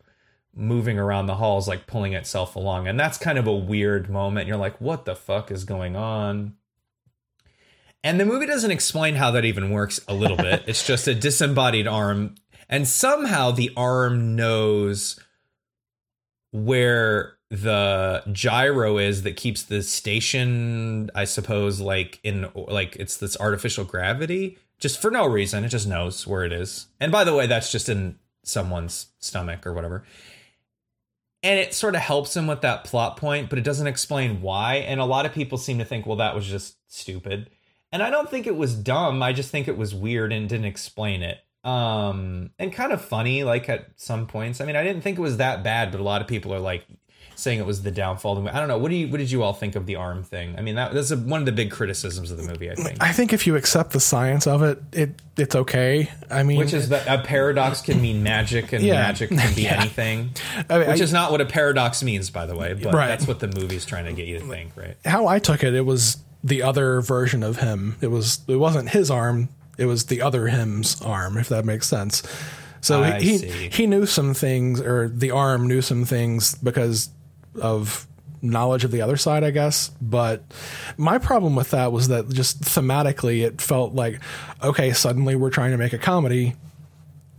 moving 0.57 0.99
around 0.99 1.27
the 1.27 1.35
halls 1.35 1.69
like 1.69 1.87
pulling 1.87 2.15
itself 2.15 2.57
along. 2.57 2.89
And 2.89 2.99
that's 2.99 3.19
kind 3.19 3.39
of 3.39 3.47
a 3.47 3.55
weird 3.55 4.09
moment. 4.09 4.49
You're 4.49 4.57
like 4.57 4.81
what 4.81 5.05
the 5.05 5.15
fuck 5.15 5.51
is 5.51 5.65
going 5.65 5.95
on? 5.95 6.55
And 8.03 8.19
the 8.19 8.25
movie 8.25 8.47
doesn't 8.47 8.71
explain 8.71 9.17
how 9.17 9.31
that 9.33 9.45
even 9.45 9.71
works 9.71 10.01
a 10.09 10.15
little 10.15 10.37
bit. 10.37 10.65
It's 10.67 10.87
just 10.87 11.07
a 11.07 11.15
disembodied 11.15 11.87
arm. 11.87 12.37
And 12.69 12.89
somehow 12.89 13.51
the 13.51 13.71
arm 13.77 14.35
knows 14.35 15.21
where 16.53 17.37
the 17.51 18.23
gyro 18.33 18.99
is 18.99 19.23
that 19.23 19.37
keeps 19.37 19.63
the 19.63 19.81
station 19.81 21.09
i 21.15 21.25
suppose 21.25 21.79
like 21.81 22.19
in 22.25 22.51
like 22.55 22.97
it's 22.97 23.19
this 23.19 23.37
artificial 23.39 23.85
gravity. 23.85 24.59
Just 24.79 25.01
for 25.01 25.11
no 25.11 25.27
reason. 25.27 25.65
It 25.65 25.69
just 25.69 25.87
knows 25.87 26.27
where 26.27 26.45
it 26.45 26.53
is. 26.53 26.87
And 27.01 27.13
by 27.13 27.25
the 27.25 27.35
way 27.35 27.47
that's 27.47 27.71
just 27.73 27.89
in 27.89 28.19
someone's 28.43 29.09
stomach 29.19 29.67
or 29.67 29.73
whatever 29.73 30.05
and 31.47 31.59
it 31.61 31.73
sort 31.73 31.95
of 31.95 32.00
helps 32.00 32.37
him 32.37 32.47
with 32.47 32.61
that 32.62 32.85
plot 32.85 33.17
point 33.17 33.49
but 33.49 33.59
it 33.59 33.62
doesn't 33.62 33.87
explain 33.87 34.43
why. 34.43 34.76
And 34.76 35.00
a 35.00 35.05
lot 35.05 35.26
of 35.26 35.33
people 35.33 35.59
seem 35.59 35.79
to 35.79 35.85
think 35.85 36.07
well 36.07 36.17
that 36.17 36.35
was 36.35 36.47
just 36.47 36.76
stupid. 36.88 37.50
And 37.93 38.03
i 38.03 38.11
don't 38.11 38.29
think 38.29 38.47
it 38.47 38.57
was 38.57 38.75
dumb. 38.75 39.23
I 39.23 39.33
just 39.33 39.50
think 39.50 39.69
it 39.69 39.79
was 39.79 39.95
weird 39.95 40.33
and 40.33 40.49
didn't 40.49 40.67
explain 40.67 41.23
it. 41.23 41.38
Um 41.65 42.50
and 42.59 42.73
kind 42.73 42.93
of 42.93 43.00
funny 43.00 43.45
like 43.45 43.69
at 43.69 43.91
some 43.97 44.26
points. 44.26 44.61
I 44.61 44.65
mean 44.65 44.76
i 44.76 44.83
didn't 44.83 45.03
think 45.03 45.19
it 45.19 45.23
was 45.23 45.37
that 45.37 45.62
bad 45.62 45.91
but 45.93 46.00
a 46.00 46.05
lot 46.05 46.21
of 46.21 46.26
people 46.26 46.53
are 46.53 46.61
like 46.61 46.85
saying 47.38 47.59
it 47.59 47.66
was 47.66 47.83
the 47.83 47.90
downfall 47.90 48.33
of 48.33 48.37
the 48.38 48.43
movie. 48.45 48.55
I 48.55 48.59
don't 48.59 48.69
know. 48.69 48.78
What 48.78 48.90
do 48.90 48.97
you 48.97 49.09
what 49.09 49.19
did 49.19 49.31
you 49.31 49.43
all 49.43 49.52
think 49.52 49.76
of 49.76 49.87
the 49.87 49.97
arm 49.97 50.25
thing? 50.25 50.55
I 50.59 50.62
mean, 50.62 50.75
that 50.76 50.93
that's 50.95 51.11
a, 51.11 51.16
one 51.16 51.40
of 51.40 51.47
the 51.47 51.52
big 51.52 51.71
criticisms 51.71 52.31
of 52.31 52.38
the 52.38 52.43
movie. 52.45 52.71
I 52.71 52.75
think, 52.75 53.02
I 53.02 53.12
think 53.12 53.33
if 53.33 53.47
you 53.47 53.57
accept 53.57 53.93
the 53.93 54.00
science 54.00 54.47
of 54.47 54.62
it, 54.62 54.83
it 54.93 55.23
it's 55.37 55.55
okay. 55.55 56.11
I 56.31 56.43
mean, 56.43 56.59
which 56.59 56.73
is 56.73 56.88
that 56.88 57.07
a 57.07 57.23
paradox 57.23 57.83
can 57.83 58.00
mean 58.00 58.23
magic, 58.23 58.73
and 58.73 58.83
Yeah. 58.83 58.95
magic 58.95 59.28
can 59.31 59.55
be 59.55 59.62
Yeah. 59.64 59.81
anything. 59.81 60.31
I 60.71 60.78
mean, 60.78 60.88
which 60.88 61.00
I- 61.00 61.05
is 61.05 61.12
not 61.12 61.31
what 61.31 61.40
a 61.40 61.47
paradox 61.47 62.02
means, 62.02 62.31
by 62.31 62.47
the 62.47 62.57
way. 62.57 62.73
But 62.75 62.95
Right. 62.95 63.09
that's 63.09 63.26
what 63.26 63.38
the 63.40 63.49
movie's 63.49 63.85
trying 63.85 64.07
to 64.07 64.12
get 64.12 64.26
you 64.26 64.38
to 64.38 64.45
think, 64.47 64.73
right? 64.76 64.97
how 65.05 65.26
I 65.26 65.38
took 65.38 65.62
it, 65.62 65.75
it 65.75 65.85
was 65.85 66.16
the 66.43 66.62
other 66.62 67.00
version 67.00 67.43
of 67.43 67.59
him. 67.59 67.97
It 68.00 68.11
was 68.11 68.40
it 68.49 68.57
wasn't 68.57 68.88
his 68.90 69.11
arm. 69.11 69.49
It 69.78 69.85
was 69.87 70.05
the 70.05 70.23
other 70.23 70.47
him's 70.49 71.02
arm, 71.02 71.37
if 71.37 71.50
that 71.50 71.66
makes 71.66 71.87
sense. 71.87 72.23
So 72.81 73.02
I 73.02 73.21
he 73.21 73.38
see. 73.38 73.69
he 73.73 73.87
knew 73.87 74.07
some 74.07 74.33
things, 74.33 74.81
or 74.81 75.09
the 75.09 75.33
arm 75.33 75.66
knew 75.66 75.83
some 75.83 76.05
things 76.05 76.55
because 76.55 77.09
of 77.59 78.07
knowledge 78.43 78.85
of 78.85 78.91
the 78.91 79.01
other 79.01 79.17
side, 79.17 79.45
I 79.45 79.51
guess. 79.51 79.91
But 80.01 80.43
my 80.97 81.19
problem 81.19 81.57
with 81.57 81.71
that 81.71 81.93
was 81.93 82.09
that 82.09 82.29
just 82.29 82.63
thematically, 82.63 83.45
it 83.45 83.61
felt 83.61 83.95
like 83.95 84.21
okay, 84.63 84.93
suddenly 84.93 85.37
we're 85.37 85.51
trying 85.51 85.73
to 85.73 85.79
make 85.79 85.93
a 85.93 85.99
comedy, 85.99 86.55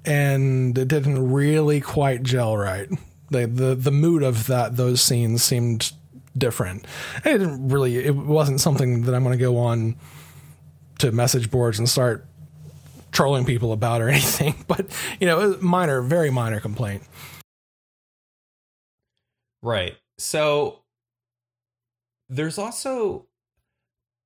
and 0.06 0.78
it 0.78 0.88
didn't 0.88 1.32
really 1.32 1.82
quite 1.82 2.24
gel 2.24 2.58
right. 2.58 2.90
The 3.30 3.48
the 3.48 3.76
the 3.76 3.92
mood 3.92 4.24
of 4.24 4.48
that 4.48 4.78
those 4.78 5.02
scenes 5.02 5.44
seemed 5.44 5.92
different. 6.38 6.86
And 7.24 7.36
it 7.36 7.38
didn't 7.40 7.70
really. 7.70 7.98
It 7.98 8.16
wasn't 8.16 8.62
something 8.62 9.04
that 9.04 9.16
I'm 9.16 9.24
going 9.24 9.38
to 9.38 9.42
go 9.42 9.58
on 9.58 9.96
to 11.00 11.12
message 11.12 11.52
boards 11.52 11.80
and 11.80 11.88
start 11.88 12.26
trolling 13.12 13.46
people 13.46 13.72
about 13.72 14.02
or 14.02 14.10
anything. 14.10 14.56
But 14.68 14.88
you 15.20 15.28
know, 15.28 15.58
minor, 15.62 16.02
very 16.02 16.30
minor 16.30 16.60
complaint. 16.60 17.04
Right. 19.62 19.98
So 20.18 20.80
there's 22.30 22.58
also 22.58 23.28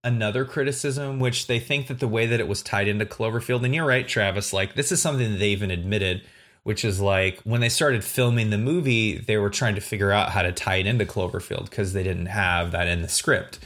another 0.03 0.45
criticism, 0.45 1.19
which 1.19 1.47
they 1.47 1.59
think 1.59 1.87
that 1.87 1.99
the 1.99 2.07
way 2.07 2.25
that 2.25 2.39
it 2.39 2.47
was 2.47 2.61
tied 2.63 2.87
into 2.87 3.05
Cloverfield, 3.05 3.63
and 3.63 3.75
you're 3.75 3.85
right, 3.85 4.07
Travis, 4.07 4.53
like 4.53 4.75
this 4.75 4.91
is 4.91 5.01
something 5.01 5.31
that 5.31 5.37
they 5.37 5.49
even 5.49 5.69
admitted, 5.71 6.23
which 6.63 6.83
is 6.83 6.99
like 6.99 7.39
when 7.41 7.61
they 7.61 7.69
started 7.69 8.03
filming 8.03 8.49
the 8.49 8.57
movie, 8.57 9.17
they 9.17 9.37
were 9.37 9.49
trying 9.49 9.75
to 9.75 9.81
figure 9.81 10.11
out 10.11 10.29
how 10.31 10.41
to 10.41 10.51
tie 10.51 10.77
it 10.77 10.87
into 10.87 11.05
Cloverfield 11.05 11.69
because 11.69 11.93
they 11.93 12.03
didn't 12.03 12.27
have 12.27 12.71
that 12.71 12.87
in 12.87 13.01
the 13.01 13.09
script. 13.09 13.59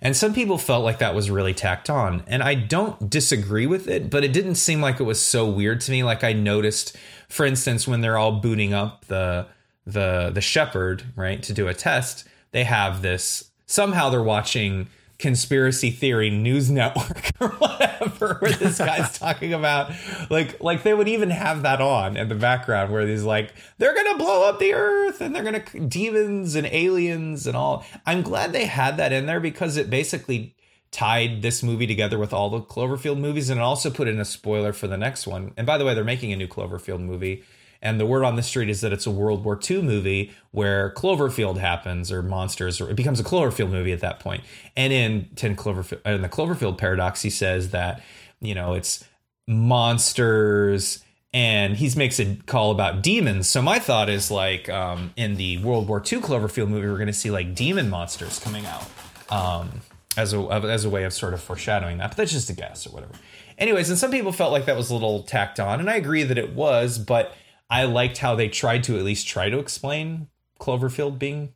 And 0.00 0.16
some 0.16 0.32
people 0.32 0.58
felt 0.58 0.84
like 0.84 0.98
that 0.98 1.14
was 1.14 1.30
really 1.30 1.54
tacked 1.54 1.90
on. 1.90 2.22
And 2.28 2.42
I 2.42 2.54
don't 2.54 3.10
disagree 3.10 3.66
with 3.66 3.88
it, 3.88 4.10
but 4.10 4.22
it 4.22 4.32
didn't 4.32 4.54
seem 4.54 4.80
like 4.80 5.00
it 5.00 5.04
was 5.04 5.20
so 5.20 5.48
weird 5.48 5.80
to 5.82 5.90
me. 5.90 6.04
Like 6.04 6.22
I 6.22 6.32
noticed, 6.32 6.96
for 7.28 7.44
instance, 7.44 7.88
when 7.88 8.00
they're 8.00 8.18
all 8.18 8.32
booting 8.32 8.72
up 8.72 9.06
the 9.06 9.46
the 9.88 10.30
the 10.32 10.40
Shepard, 10.40 11.04
right, 11.16 11.42
to 11.42 11.52
do 11.52 11.68
a 11.68 11.74
test, 11.74 12.28
they 12.52 12.64
have 12.64 13.02
this 13.02 13.50
somehow 13.66 14.10
they're 14.10 14.22
watching 14.22 14.88
conspiracy 15.18 15.90
theory 15.90 16.30
news 16.30 16.70
network 16.70 17.30
or 17.40 17.48
whatever 17.48 18.36
where 18.38 18.52
this 18.52 18.78
guy's 18.78 19.18
talking 19.18 19.52
about 19.52 19.90
like 20.30 20.60
like 20.62 20.84
they 20.84 20.94
would 20.94 21.08
even 21.08 21.30
have 21.30 21.62
that 21.62 21.80
on 21.80 22.16
in 22.16 22.28
the 22.28 22.34
background 22.34 22.92
where 22.92 23.06
he's 23.06 23.24
like 23.24 23.52
they're 23.78 23.94
gonna 23.94 24.16
blow 24.16 24.48
up 24.48 24.58
the 24.58 24.72
earth 24.72 25.20
and 25.20 25.34
they're 25.34 25.42
gonna 25.42 25.64
demons 25.88 26.54
and 26.54 26.66
aliens 26.68 27.46
and 27.46 27.56
all. 27.56 27.84
I'm 28.06 28.22
glad 28.22 28.52
they 28.52 28.66
had 28.66 28.96
that 28.98 29.12
in 29.12 29.26
there 29.26 29.40
because 29.40 29.76
it 29.76 29.90
basically 29.90 30.54
tied 30.90 31.42
this 31.42 31.62
movie 31.62 31.86
together 31.86 32.18
with 32.18 32.32
all 32.32 32.48
the 32.48 32.60
cloverfield 32.60 33.18
movies 33.18 33.50
and 33.50 33.60
it 33.60 33.62
also 33.62 33.90
put 33.90 34.08
in 34.08 34.18
a 34.18 34.24
spoiler 34.24 34.72
for 34.72 34.86
the 34.86 34.96
next 34.96 35.26
one. 35.26 35.52
And 35.56 35.66
by 35.66 35.78
the 35.78 35.84
way 35.84 35.94
they're 35.94 36.04
making 36.04 36.32
a 36.32 36.36
new 36.36 36.48
cloverfield 36.48 37.00
movie 37.00 37.44
and 37.80 38.00
the 38.00 38.06
word 38.06 38.24
on 38.24 38.36
the 38.36 38.42
street 38.42 38.68
is 38.68 38.80
that 38.80 38.92
it's 38.92 39.06
a 39.06 39.10
World 39.10 39.44
War 39.44 39.58
II 39.68 39.82
movie 39.82 40.32
where 40.50 40.92
Cloverfield 40.94 41.58
happens 41.58 42.10
or 42.10 42.22
monsters, 42.22 42.80
or 42.80 42.90
it 42.90 42.96
becomes 42.96 43.20
a 43.20 43.24
Cloverfield 43.24 43.70
movie 43.70 43.92
at 43.92 44.00
that 44.00 44.18
point. 44.18 44.42
And 44.76 44.92
in 44.92 45.28
10 45.36 45.56
Cloverfield, 45.56 46.04
in 46.04 46.22
the 46.22 46.28
Cloverfield 46.28 46.78
paradox, 46.78 47.22
he 47.22 47.30
says 47.30 47.70
that, 47.70 48.02
you 48.40 48.54
know, 48.54 48.74
it's 48.74 49.04
monsters 49.46 51.04
and 51.32 51.76
he 51.76 51.90
makes 51.96 52.18
a 52.18 52.36
call 52.46 52.70
about 52.70 53.02
demons. 53.02 53.48
So 53.48 53.60
my 53.60 53.78
thought 53.78 54.08
is 54.08 54.30
like 54.30 54.68
um, 54.68 55.12
in 55.16 55.36
the 55.36 55.58
World 55.58 55.86
War 55.86 55.98
II 55.98 56.20
Cloverfield 56.20 56.68
movie, 56.68 56.88
we're 56.88 56.94
going 56.94 57.06
to 57.06 57.12
see 57.12 57.30
like 57.30 57.54
demon 57.54 57.90
monsters 57.90 58.38
coming 58.38 58.64
out 58.66 58.86
um, 59.30 59.82
as 60.16 60.32
a 60.32 60.38
as 60.38 60.84
a 60.84 60.90
way 60.90 61.04
of 61.04 61.12
sort 61.12 61.34
of 61.34 61.40
foreshadowing 61.40 61.98
that. 61.98 62.10
But 62.10 62.16
that's 62.16 62.32
just 62.32 62.50
a 62.50 62.54
guess 62.54 62.86
or 62.86 62.90
whatever. 62.90 63.12
Anyways, 63.58 63.90
and 63.90 63.98
some 63.98 64.10
people 64.10 64.32
felt 64.32 64.52
like 64.52 64.64
that 64.66 64.76
was 64.76 64.90
a 64.90 64.94
little 64.94 65.22
tacked 65.22 65.60
on, 65.60 65.80
and 65.80 65.90
I 65.90 65.96
agree 65.96 66.22
that 66.22 66.38
it 66.38 66.54
was, 66.54 66.98
but 66.98 67.34
I 67.70 67.84
liked 67.84 68.18
how 68.18 68.34
they 68.34 68.48
tried 68.48 68.84
to 68.84 68.96
at 68.96 69.04
least 69.04 69.28
try 69.28 69.50
to 69.50 69.58
explain 69.58 70.28
Cloverfield 70.60 71.18
being 71.18 71.54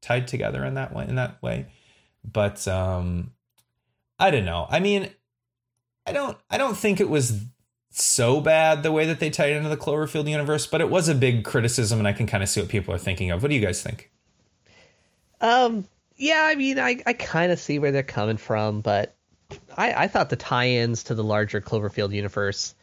tied 0.00 0.26
together 0.26 0.64
in 0.64 0.74
that 0.74 0.94
way. 0.94 1.06
In 1.08 1.14
that 1.14 1.42
way, 1.42 1.66
but 2.24 2.66
um, 2.66 3.32
I 4.18 4.30
don't 4.30 4.44
know. 4.44 4.66
I 4.68 4.80
mean, 4.80 5.10
I 6.06 6.12
don't. 6.12 6.36
I 6.50 6.58
don't 6.58 6.76
think 6.76 7.00
it 7.00 7.08
was 7.08 7.44
so 7.90 8.40
bad 8.40 8.82
the 8.82 8.92
way 8.92 9.06
that 9.06 9.20
they 9.20 9.30
tied 9.30 9.52
into 9.52 9.68
the 9.68 9.76
Cloverfield 9.76 10.28
universe, 10.28 10.66
but 10.66 10.80
it 10.80 10.90
was 10.90 11.08
a 11.08 11.14
big 11.14 11.44
criticism, 11.44 11.98
and 11.98 12.08
I 12.08 12.12
can 12.12 12.26
kind 12.26 12.42
of 12.42 12.48
see 12.48 12.60
what 12.60 12.70
people 12.70 12.94
are 12.94 12.98
thinking 12.98 13.30
of. 13.30 13.42
What 13.42 13.48
do 13.48 13.54
you 13.54 13.60
guys 13.60 13.82
think? 13.82 14.10
Um, 15.40 15.86
yeah, 16.16 16.44
I 16.44 16.54
mean, 16.54 16.78
I, 16.78 17.02
I 17.04 17.12
kind 17.12 17.52
of 17.52 17.58
see 17.58 17.78
where 17.78 17.92
they're 17.92 18.02
coming 18.02 18.36
from, 18.36 18.80
but 18.80 19.14
I, 19.76 20.04
I 20.04 20.08
thought 20.08 20.30
the 20.30 20.36
tie-ins 20.36 21.04
to 21.04 21.14
the 21.14 21.24
larger 21.24 21.60
Cloverfield 21.60 22.12
universe 22.12 22.74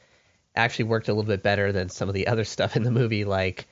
actually 0.56 0.86
worked 0.86 1.08
a 1.08 1.14
little 1.14 1.28
bit 1.28 1.44
better 1.44 1.72
than 1.72 1.90
some 1.90 2.08
of 2.10 2.14
the 2.16 2.28
other 2.28 2.44
stuff 2.44 2.76
in 2.76 2.84
the 2.84 2.92
movie, 2.92 3.26
like 3.26 3.68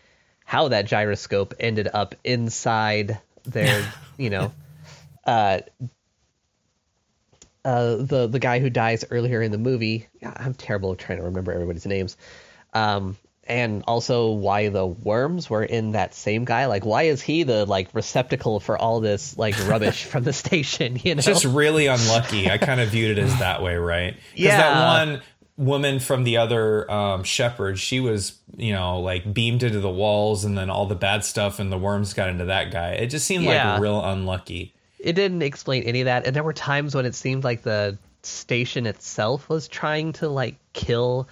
how 0.45 0.69
that 0.69 0.85
gyroscope 0.85 1.53
ended 1.59 1.89
up 1.93 2.15
inside 2.23 3.19
their, 3.45 3.83
you 4.17 4.29
know, 4.29 4.53
uh, 5.25 5.59
uh, 7.65 7.97
the 7.97 8.27
the 8.27 8.39
guy 8.39 8.59
who 8.59 8.69
dies 8.69 9.03
earlier 9.11 9.41
in 9.41 9.51
the 9.51 9.57
movie. 9.57 10.07
Yeah, 10.21 10.33
I'm 10.35 10.53
terrible 10.53 10.93
at 10.93 10.99
trying 10.99 11.17
to 11.17 11.25
remember 11.25 11.51
everybody's 11.51 11.85
names. 11.85 12.15
Um, 12.73 13.17
and 13.43 13.83
also 13.87 14.31
why 14.31 14.69
the 14.69 14.85
worms 14.85 15.49
were 15.49 15.63
in 15.63 15.93
that 15.93 16.13
same 16.13 16.45
guy. 16.45 16.65
Like, 16.65 16.85
why 16.85 17.03
is 17.03 17.21
he 17.21 17.43
the 17.43 17.65
like 17.65 17.89
receptacle 17.93 18.59
for 18.59 18.77
all 18.77 18.99
this 18.99 19.37
like 19.37 19.55
rubbish 19.67 20.03
from 20.11 20.23
the 20.23 20.33
station? 20.33 20.97
You 21.01 21.15
know, 21.15 21.21
Just 21.21 21.45
really 21.45 21.87
unlucky. 21.87 22.49
I 22.49 22.57
kind 22.57 22.79
of 22.79 22.89
viewed 22.89 23.17
it 23.17 23.21
as 23.21 23.39
that 23.39 23.61
way, 23.61 23.75
right? 23.75 24.13
Because 24.13 24.45
Yeah. 24.45 24.57
that 24.57 24.85
one 24.85 25.21
woman 25.57 25.99
from 25.99 26.23
the 26.23 26.37
other 26.37 26.89
um, 26.91 27.23
Shepard, 27.23 27.79
she 27.79 27.99
was, 27.99 28.37
you 28.55 28.71
know, 28.73 28.99
like 28.99 29.33
beamed 29.33 29.63
into 29.63 29.79
the 29.79 29.89
walls, 29.89 30.45
and 30.45 30.57
then 30.57 30.69
all 30.69 30.85
the 30.85 30.95
bad 30.95 31.25
stuff 31.25 31.59
and 31.59 31.71
the 31.71 31.77
worms 31.77 32.13
got 32.13 32.29
into 32.29 32.45
that 32.45 32.71
guy. 32.71 32.91
It 32.91 33.07
just 33.07 33.25
seemed 33.25 33.43
Yeah. 33.45 33.73
like 33.73 33.81
real 33.81 34.03
unlucky. 34.03 34.73
it 34.99 35.13
didn't 35.13 35.41
explain 35.43 35.83
any 35.83 36.01
of 36.01 36.05
that 36.05 36.25
and 36.25 36.35
there 36.35 36.41
were 36.43 36.51
times 36.53 36.95
when 36.95 37.05
it 37.05 37.13
seemed 37.13 37.43
like 37.43 37.61
the 37.61 37.95
station 38.23 38.87
itself 38.87 39.47
was 39.47 39.67
trying 39.67 40.11
to 40.11 40.27
like 40.27 40.55
kill 40.73 41.27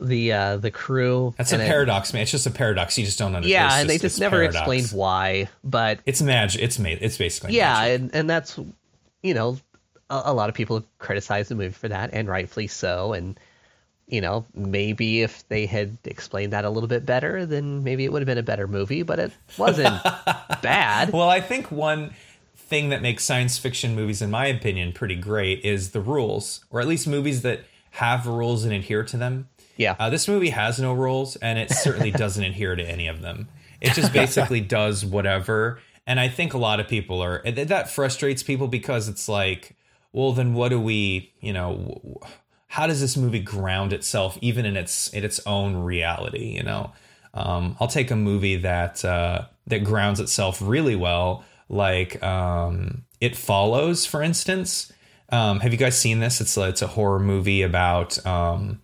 the 0.00 0.32
uh 0.32 0.56
the 0.56 0.70
crew 0.70 1.34
That's 1.36 1.52
a 1.52 1.62
it- 1.62 1.66
paradox, 1.68 2.12
man. 2.14 2.22
It's 2.22 2.30
just 2.30 2.46
a 2.46 2.50
paradox. 2.50 2.96
You 2.98 3.04
just 3.04 3.18
don't 3.18 3.34
understand. 3.34 3.50
yeah 3.50 3.66
It's 3.66 3.80
and 3.82 3.90
they 3.90 3.94
just- 3.94 4.02
just 4.16 4.20
never 4.20 4.36
paradox. 4.38 4.56
explained 4.56 4.88
why 4.92 5.48
but 5.62 6.00
It's 6.06 6.22
magic. 6.22 6.62
It's 6.62 6.78
made. 6.78 6.98
It's 7.02 7.18
basically 7.18 7.54
yeah 7.54 7.72
magic. 7.74 8.00
and 8.00 8.14
and 8.14 8.30
that's 8.30 8.58
you 9.22 9.34
know 9.34 9.58
a, 10.10 10.22
a 10.26 10.34
lot 10.34 10.48
of 10.48 10.54
people 10.54 10.76
have 10.76 10.98
criticized 10.98 11.50
the 11.50 11.54
movie 11.54 11.72
for 11.72 11.88
that 11.88 12.10
and 12.12 12.28
rightfully 12.28 12.66
so 12.66 13.12
and 13.12 13.38
you 14.06 14.20
know 14.20 14.44
maybe 14.54 15.22
if 15.22 15.46
they 15.48 15.66
had 15.66 15.98
explained 16.04 16.52
that 16.52 16.64
a 16.64 16.70
little 16.70 16.88
bit 16.88 17.04
better 17.04 17.44
then 17.44 17.82
maybe 17.82 18.04
it 18.04 18.12
would 18.12 18.22
have 18.22 18.26
been 18.26 18.38
a 18.38 18.42
better 18.42 18.68
movie 18.68 19.02
but 19.02 19.18
it 19.18 19.32
wasn't 19.58 20.02
bad 20.62 21.12
Well, 21.12 21.28
I 21.28 21.40
think 21.40 21.70
one 21.70 22.14
thing 22.66 22.88
that 22.88 23.00
makes 23.00 23.24
science 23.24 23.58
fiction 23.58 23.94
movies, 23.94 24.20
in 24.20 24.30
my 24.30 24.46
opinion, 24.46 24.92
pretty 24.92 25.14
great 25.14 25.64
is 25.64 25.90
the 25.90 26.00
rules, 26.00 26.64
or 26.70 26.80
at 26.80 26.88
least 26.88 27.06
movies 27.06 27.42
that 27.42 27.60
have 27.92 28.26
rules 28.26 28.64
and 28.64 28.72
adhere 28.72 29.04
to 29.04 29.16
them. 29.16 29.48
Yeah. 29.76 29.94
Uh, 29.98 30.10
this 30.10 30.26
movie 30.26 30.50
has 30.50 30.80
no 30.80 30.92
rules, 30.92 31.36
and 31.36 31.58
it 31.58 31.70
certainly 31.70 32.10
doesn't 32.24 32.42
adhere 32.42 32.74
to 32.74 32.82
any 32.82 33.06
of 33.06 33.22
them. 33.22 33.48
It 33.80 33.92
just 33.92 34.12
basically 34.12 34.60
does 34.78 35.04
whatever. 35.04 35.78
And 36.06 36.18
I 36.18 36.28
think 36.28 36.54
a 36.54 36.58
lot 36.58 36.80
of 36.80 36.88
people 36.88 37.22
are 37.22 37.42
that 37.44 37.90
frustrates 37.90 38.42
people 38.42 38.68
because 38.68 39.08
it's 39.08 39.28
like, 39.28 39.75
well, 40.16 40.32
then 40.32 40.54
what 40.54 40.70
do 40.70 40.80
we, 40.80 41.34
you 41.40 41.52
know, 41.52 42.00
how 42.68 42.86
does 42.86 43.02
this 43.02 43.18
movie 43.18 43.38
ground 43.38 43.92
itself 43.92 44.38
even 44.40 44.64
in 44.64 44.74
its 44.74 45.08
in 45.10 45.24
its 45.24 45.46
own 45.46 45.76
reality? 45.76 46.56
You 46.56 46.62
know, 46.62 46.92
um, 47.34 47.76
I'll 47.78 47.86
take 47.86 48.10
a 48.10 48.16
movie 48.16 48.56
that 48.56 49.04
uh, 49.04 49.44
that 49.66 49.84
grounds 49.84 50.18
itself 50.18 50.62
really 50.62 50.96
well, 50.96 51.44
like 51.68 52.22
um, 52.22 53.04
It 53.20 53.36
Follows, 53.36 54.06
for 54.06 54.22
instance. 54.22 54.90
Um, 55.28 55.60
have 55.60 55.72
you 55.72 55.78
guys 55.78 55.98
seen 55.98 56.20
this? 56.20 56.40
It's 56.40 56.56
a, 56.56 56.68
it's 56.68 56.80
a 56.80 56.86
horror 56.86 57.20
movie 57.20 57.60
about. 57.60 58.24
Um, 58.24 58.80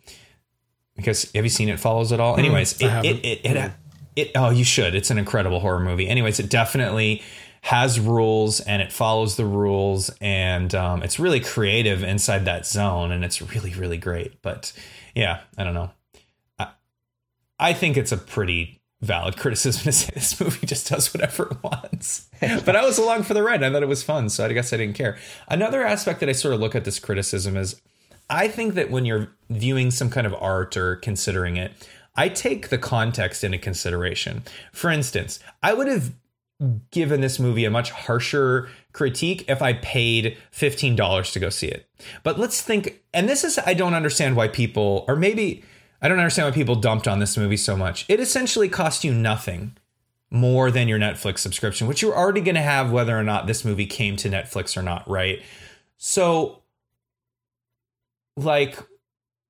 because 0.96 1.32
have 1.32 1.44
you 1.44 1.50
seen 1.50 1.70
It 1.70 1.80
Follows 1.80 2.12
at 2.12 2.20
all? 2.20 2.36
Anyways, 2.36 2.78
it, 2.78 2.90
haven't. 2.90 3.24
it, 3.24 3.24
it, 3.24 3.56
it, 3.56 3.72
it 4.16 4.30
oh 4.34 4.50
you 4.50 4.64
should. 4.64 4.94
It's 4.94 5.10
an 5.10 5.16
incredible 5.16 5.60
horror 5.60 5.80
movie. 5.80 6.08
Anyways, 6.08 6.40
it 6.40 6.50
definitely 6.50 7.22
has 7.62 8.00
rules 8.00 8.60
and 8.60 8.82
it 8.82 8.92
follows 8.92 9.36
the 9.36 9.46
rules 9.46 10.10
and 10.20 10.74
um, 10.74 11.02
it's 11.02 11.20
really 11.20 11.38
creative 11.40 12.02
inside 12.02 12.44
that 12.44 12.66
zone 12.66 13.12
and 13.12 13.24
it's 13.24 13.40
really 13.40 13.72
really 13.74 13.96
great. 13.96 14.42
But 14.42 14.72
yeah, 15.14 15.40
I 15.56 15.64
don't 15.64 15.74
know. 15.74 15.90
I, 16.58 16.68
I 17.58 17.72
think 17.72 17.96
it's 17.96 18.12
a 18.12 18.16
pretty 18.16 18.82
valid 19.00 19.36
criticism 19.38 19.84
to 19.84 19.92
say 19.92 20.12
this 20.12 20.40
movie 20.40 20.66
just 20.66 20.88
does 20.88 21.14
whatever 21.14 21.48
it 21.50 21.62
wants. 21.62 22.28
but 22.40 22.74
I 22.76 22.84
was 22.84 22.98
along 22.98 23.22
for 23.22 23.34
the 23.34 23.42
ride. 23.42 23.62
I 23.62 23.70
thought 23.70 23.82
it 23.82 23.88
was 23.88 24.02
fun, 24.02 24.28
so 24.28 24.44
I 24.44 24.52
guess 24.52 24.72
I 24.72 24.76
didn't 24.76 24.96
care. 24.96 25.16
Another 25.48 25.84
aspect 25.84 26.20
that 26.20 26.28
I 26.28 26.32
sort 26.32 26.54
of 26.54 26.60
look 26.60 26.74
at 26.74 26.84
this 26.84 26.98
criticism 26.98 27.56
is 27.56 27.80
I 28.28 28.48
think 28.48 28.74
that 28.74 28.90
when 28.90 29.04
you're 29.04 29.28
viewing 29.50 29.90
some 29.90 30.10
kind 30.10 30.26
of 30.26 30.34
art 30.34 30.76
or 30.76 30.96
considering 30.96 31.56
it, 31.56 31.72
I 32.14 32.28
take 32.28 32.68
the 32.68 32.78
context 32.78 33.44
into 33.44 33.58
consideration. 33.58 34.42
For 34.72 34.90
instance, 34.90 35.38
I 35.62 35.74
would 35.74 35.86
have 35.86 36.12
given 36.90 37.20
this 37.20 37.38
movie 37.38 37.64
a 37.64 37.70
much 37.70 37.90
harsher 37.90 38.68
critique 38.92 39.44
if 39.48 39.62
I 39.62 39.72
paid 39.74 40.36
$15 40.52 41.32
to 41.32 41.40
go 41.40 41.48
see 41.48 41.68
it. 41.68 41.86
But 42.22 42.38
let's 42.38 42.60
think, 42.62 43.02
and 43.12 43.28
this 43.28 43.44
is, 43.44 43.58
I 43.58 43.74
don't 43.74 43.94
understand 43.94 44.36
why 44.36 44.48
people, 44.48 45.04
or 45.08 45.16
maybe 45.16 45.64
I 46.00 46.08
don't 46.08 46.18
understand 46.18 46.48
why 46.48 46.54
people 46.54 46.74
dumped 46.74 47.08
on 47.08 47.18
this 47.18 47.36
movie 47.36 47.56
so 47.56 47.76
much. 47.76 48.04
It 48.08 48.20
essentially 48.20 48.68
cost 48.68 49.04
you 49.04 49.14
nothing 49.14 49.76
more 50.30 50.70
than 50.70 50.88
your 50.88 50.98
Netflix 50.98 51.38
subscription, 51.38 51.86
which 51.86 52.02
you're 52.02 52.16
already 52.16 52.40
going 52.40 52.54
to 52.54 52.62
have 52.62 52.90
whether 52.90 53.16
or 53.16 53.22
not 53.22 53.46
this 53.46 53.64
movie 53.64 53.86
came 53.86 54.16
to 54.16 54.30
Netflix 54.30 54.76
or 54.76 54.82
not, 54.82 55.08
right? 55.08 55.42
So, 55.98 56.62
like, 58.36 58.78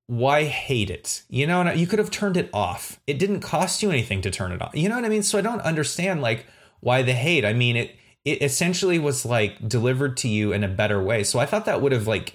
why 0.09 0.45
hate 0.45 0.91
it? 0.91 1.23
You 1.29 1.47
know, 1.47 1.73
you 1.73 1.87
could 1.87 1.99
have 1.99 2.11
turned 2.11 2.37
it 2.37 2.51
off. 2.53 3.01
It 3.07 3.19
didn't 3.19 3.41
cost 3.41 3.83
you 3.83 3.91
anything 3.91 4.21
to 4.23 4.31
turn 4.31 4.53
it 4.53 4.61
off. 4.61 4.75
You 4.75 4.89
know 4.89 4.97
what 4.97 5.05
I 5.05 5.09
mean? 5.09 5.23
So 5.23 5.39
I 5.39 5.41
don't 5.41 5.61
understand 5.61 6.21
like 6.21 6.47
why 6.83 7.01
the 7.03 7.15
hate. 7.15 7.45
I 7.45 7.55
mean, 7.55 7.77
it 7.77 7.97
it 8.25 8.43
essentially 8.43 8.99
was 8.99 9.25
like 9.25 9.67
delivered 9.67 10.17
to 10.19 10.29
you 10.29 10.53
in 10.53 10.63
a 10.63 10.69
better 10.69 11.03
way. 11.03 11.25
So 11.25 11.39
I 11.39 11.47
thought 11.47 11.65
that 11.65 11.81
would 11.81 11.93
have 11.93 12.07
like 12.07 12.35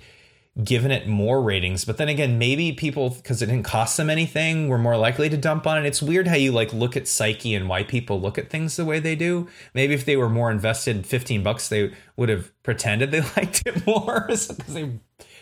given 0.63 0.89
it 0.89 1.08
more 1.08 1.42
ratings. 1.42 1.86
But 1.86 1.98
then 1.98 2.10
again, 2.10 2.39
maybe 2.39 2.72
people 2.72 3.12
because 3.12 3.42
it 3.42 3.48
didn't 3.48 3.63
cost 3.63 3.98
them 3.98 4.10
anything 4.10 4.70
were 4.70 4.77
more 4.77 4.98
likely 4.98 5.30
to 5.30 5.38
dump 5.38 5.68
on 5.68 5.77
it. 5.77 5.86
It's 5.86 6.01
weird 6.01 6.27
how 6.27 6.36
you 6.36 6.51
like 6.51 6.74
look 6.74 6.98
at 6.98 7.08
psyche 7.08 7.54
and 7.54 7.70
why 7.70 7.84
people 7.84 8.20
look 8.20 8.38
at 8.38 8.50
things 8.50 8.75
the 8.75 8.86
way 8.86 9.00
they 9.00 9.16
do. 9.16 9.48
Maybe 9.74 9.94
if 9.94 10.06
they 10.06 10.18
were 10.18 10.30
more 10.30 10.50
invested, 10.50 11.06
fifteen 11.06 11.44
bucks, 11.44 11.70
they 11.70 11.92
would 12.16 12.30
have 12.30 12.51
pretended 12.63 13.12
they 13.12 13.22
liked 13.38 13.63
it 13.66 13.86
more 13.86 14.22
because 14.27 14.48
they 14.48 15.00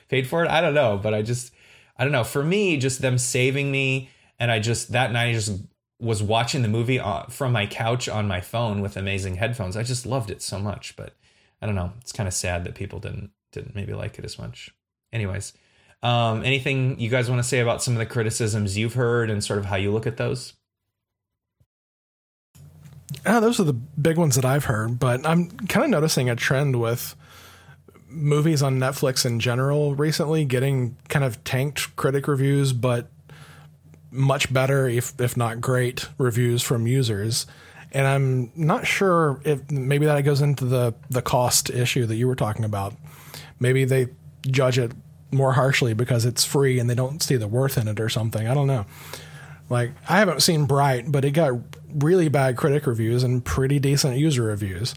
paid 0.09 0.27
for 0.27 0.43
it. 0.43 0.49
I 0.49 0.61
don't 0.61 0.73
know, 0.73 0.99
but 1.01 1.13
I 1.13 1.21
just 1.21 1.53
I 1.97 2.03
don't 2.03 2.13
know. 2.13 2.23
For 2.23 2.43
me, 2.43 2.77
just 2.77 3.01
them 3.01 3.17
saving 3.17 3.71
me, 3.71 4.09
and 4.39 4.51
I 4.51 4.59
just 4.59 4.91
that 4.91 5.11
night 5.11 5.29
I 5.29 5.33
just 5.33 5.61
was 6.05 6.21
watching 6.21 6.61
the 6.61 6.67
movie 6.67 6.99
uh, 6.99 7.23
from 7.23 7.51
my 7.51 7.65
couch 7.65 8.07
on 8.07 8.27
my 8.27 8.39
phone 8.39 8.79
with 8.79 8.95
amazing 8.95 9.35
headphones. 9.35 9.75
I 9.75 9.83
just 9.83 10.05
loved 10.05 10.29
it 10.29 10.41
so 10.41 10.59
much, 10.59 10.95
but 10.95 11.15
I 11.61 11.65
don't 11.65 11.75
know. 11.75 11.93
It's 11.99 12.11
kind 12.11 12.27
of 12.27 12.33
sad 12.33 12.63
that 12.63 12.75
people 12.75 12.99
didn't 12.99 13.31
didn't 13.51 13.75
maybe 13.75 13.93
like 13.93 14.19
it 14.19 14.25
as 14.25 14.37
much. 14.37 14.69
Anyways, 15.11 15.53
um, 16.03 16.43
anything 16.43 16.99
you 16.99 17.09
guys 17.09 17.29
want 17.29 17.41
to 17.41 17.47
say 17.47 17.59
about 17.59 17.81
some 17.81 17.93
of 17.93 17.99
the 17.99 18.05
criticisms 18.05 18.77
you've 18.77 18.93
heard 18.93 19.29
and 19.29 19.43
sort 19.43 19.57
of 19.59 19.65
how 19.65 19.75
you 19.77 19.91
look 19.91 20.05
at 20.05 20.17
those? 20.17 20.53
Ah, 23.25 23.39
those 23.39 23.59
are 23.59 23.63
the 23.63 23.73
big 23.73 24.17
ones 24.17 24.35
that 24.35 24.45
I've 24.45 24.65
heard, 24.65 24.99
but 24.99 25.25
I'm 25.25 25.49
kind 25.49 25.85
of 25.85 25.89
noticing 25.89 26.29
a 26.29 26.35
trend 26.35 26.79
with 26.79 27.15
movies 28.07 28.61
on 28.61 28.77
Netflix 28.77 29.25
in 29.25 29.39
general 29.39 29.95
recently 29.95 30.45
getting 30.45 30.95
kind 31.09 31.25
of 31.25 31.43
tanked 31.43 31.95
critic 31.95 32.27
reviews, 32.27 32.73
but 32.73 33.09
much 34.15 34.51
better, 34.51 34.87
if 34.87 35.19
if 35.19 35.37
not 35.37 35.61
great, 35.61 36.07
reviews 36.17 36.61
from 36.61 36.87
users. 36.87 37.45
And 37.91 38.07
I'm 38.07 38.51
not 38.55 38.85
sure 38.85 39.39
if 39.45 39.71
maybe 39.71 40.05
that 40.05 40.19
goes 40.21 40.41
into 40.41 40.65
the 40.65 40.93
the 41.09 41.21
cost 41.21 41.69
issue 41.69 42.05
that 42.05 42.15
you 42.15 42.27
were 42.27 42.35
talking 42.35 42.65
about. 42.65 42.93
Maybe 43.59 43.85
they 43.85 44.07
judge 44.47 44.77
it 44.77 44.91
more 45.31 45.53
harshly 45.53 45.93
because 45.93 46.25
it's 46.25 46.45
free 46.45 46.79
and 46.79 46.89
they 46.89 46.95
don't 46.95 47.21
see 47.21 47.35
the 47.35 47.47
worth 47.47 47.77
in 47.77 47.87
it 47.87 47.99
or 47.99 48.09
something. 48.09 48.47
I 48.47 48.53
don't 48.53 48.67
know. 48.67 48.85
Like 49.69 49.91
I 50.07 50.19
haven't 50.19 50.41
seen 50.41 50.65
Bright, 50.65 51.11
but 51.11 51.25
it 51.25 51.31
got 51.31 51.53
really 51.93 52.29
bad 52.29 52.57
critic 52.57 52.85
reviews 52.85 53.23
and 53.23 53.43
pretty 53.43 53.79
decent 53.79 54.17
user 54.17 54.43
reviews. 54.43 54.95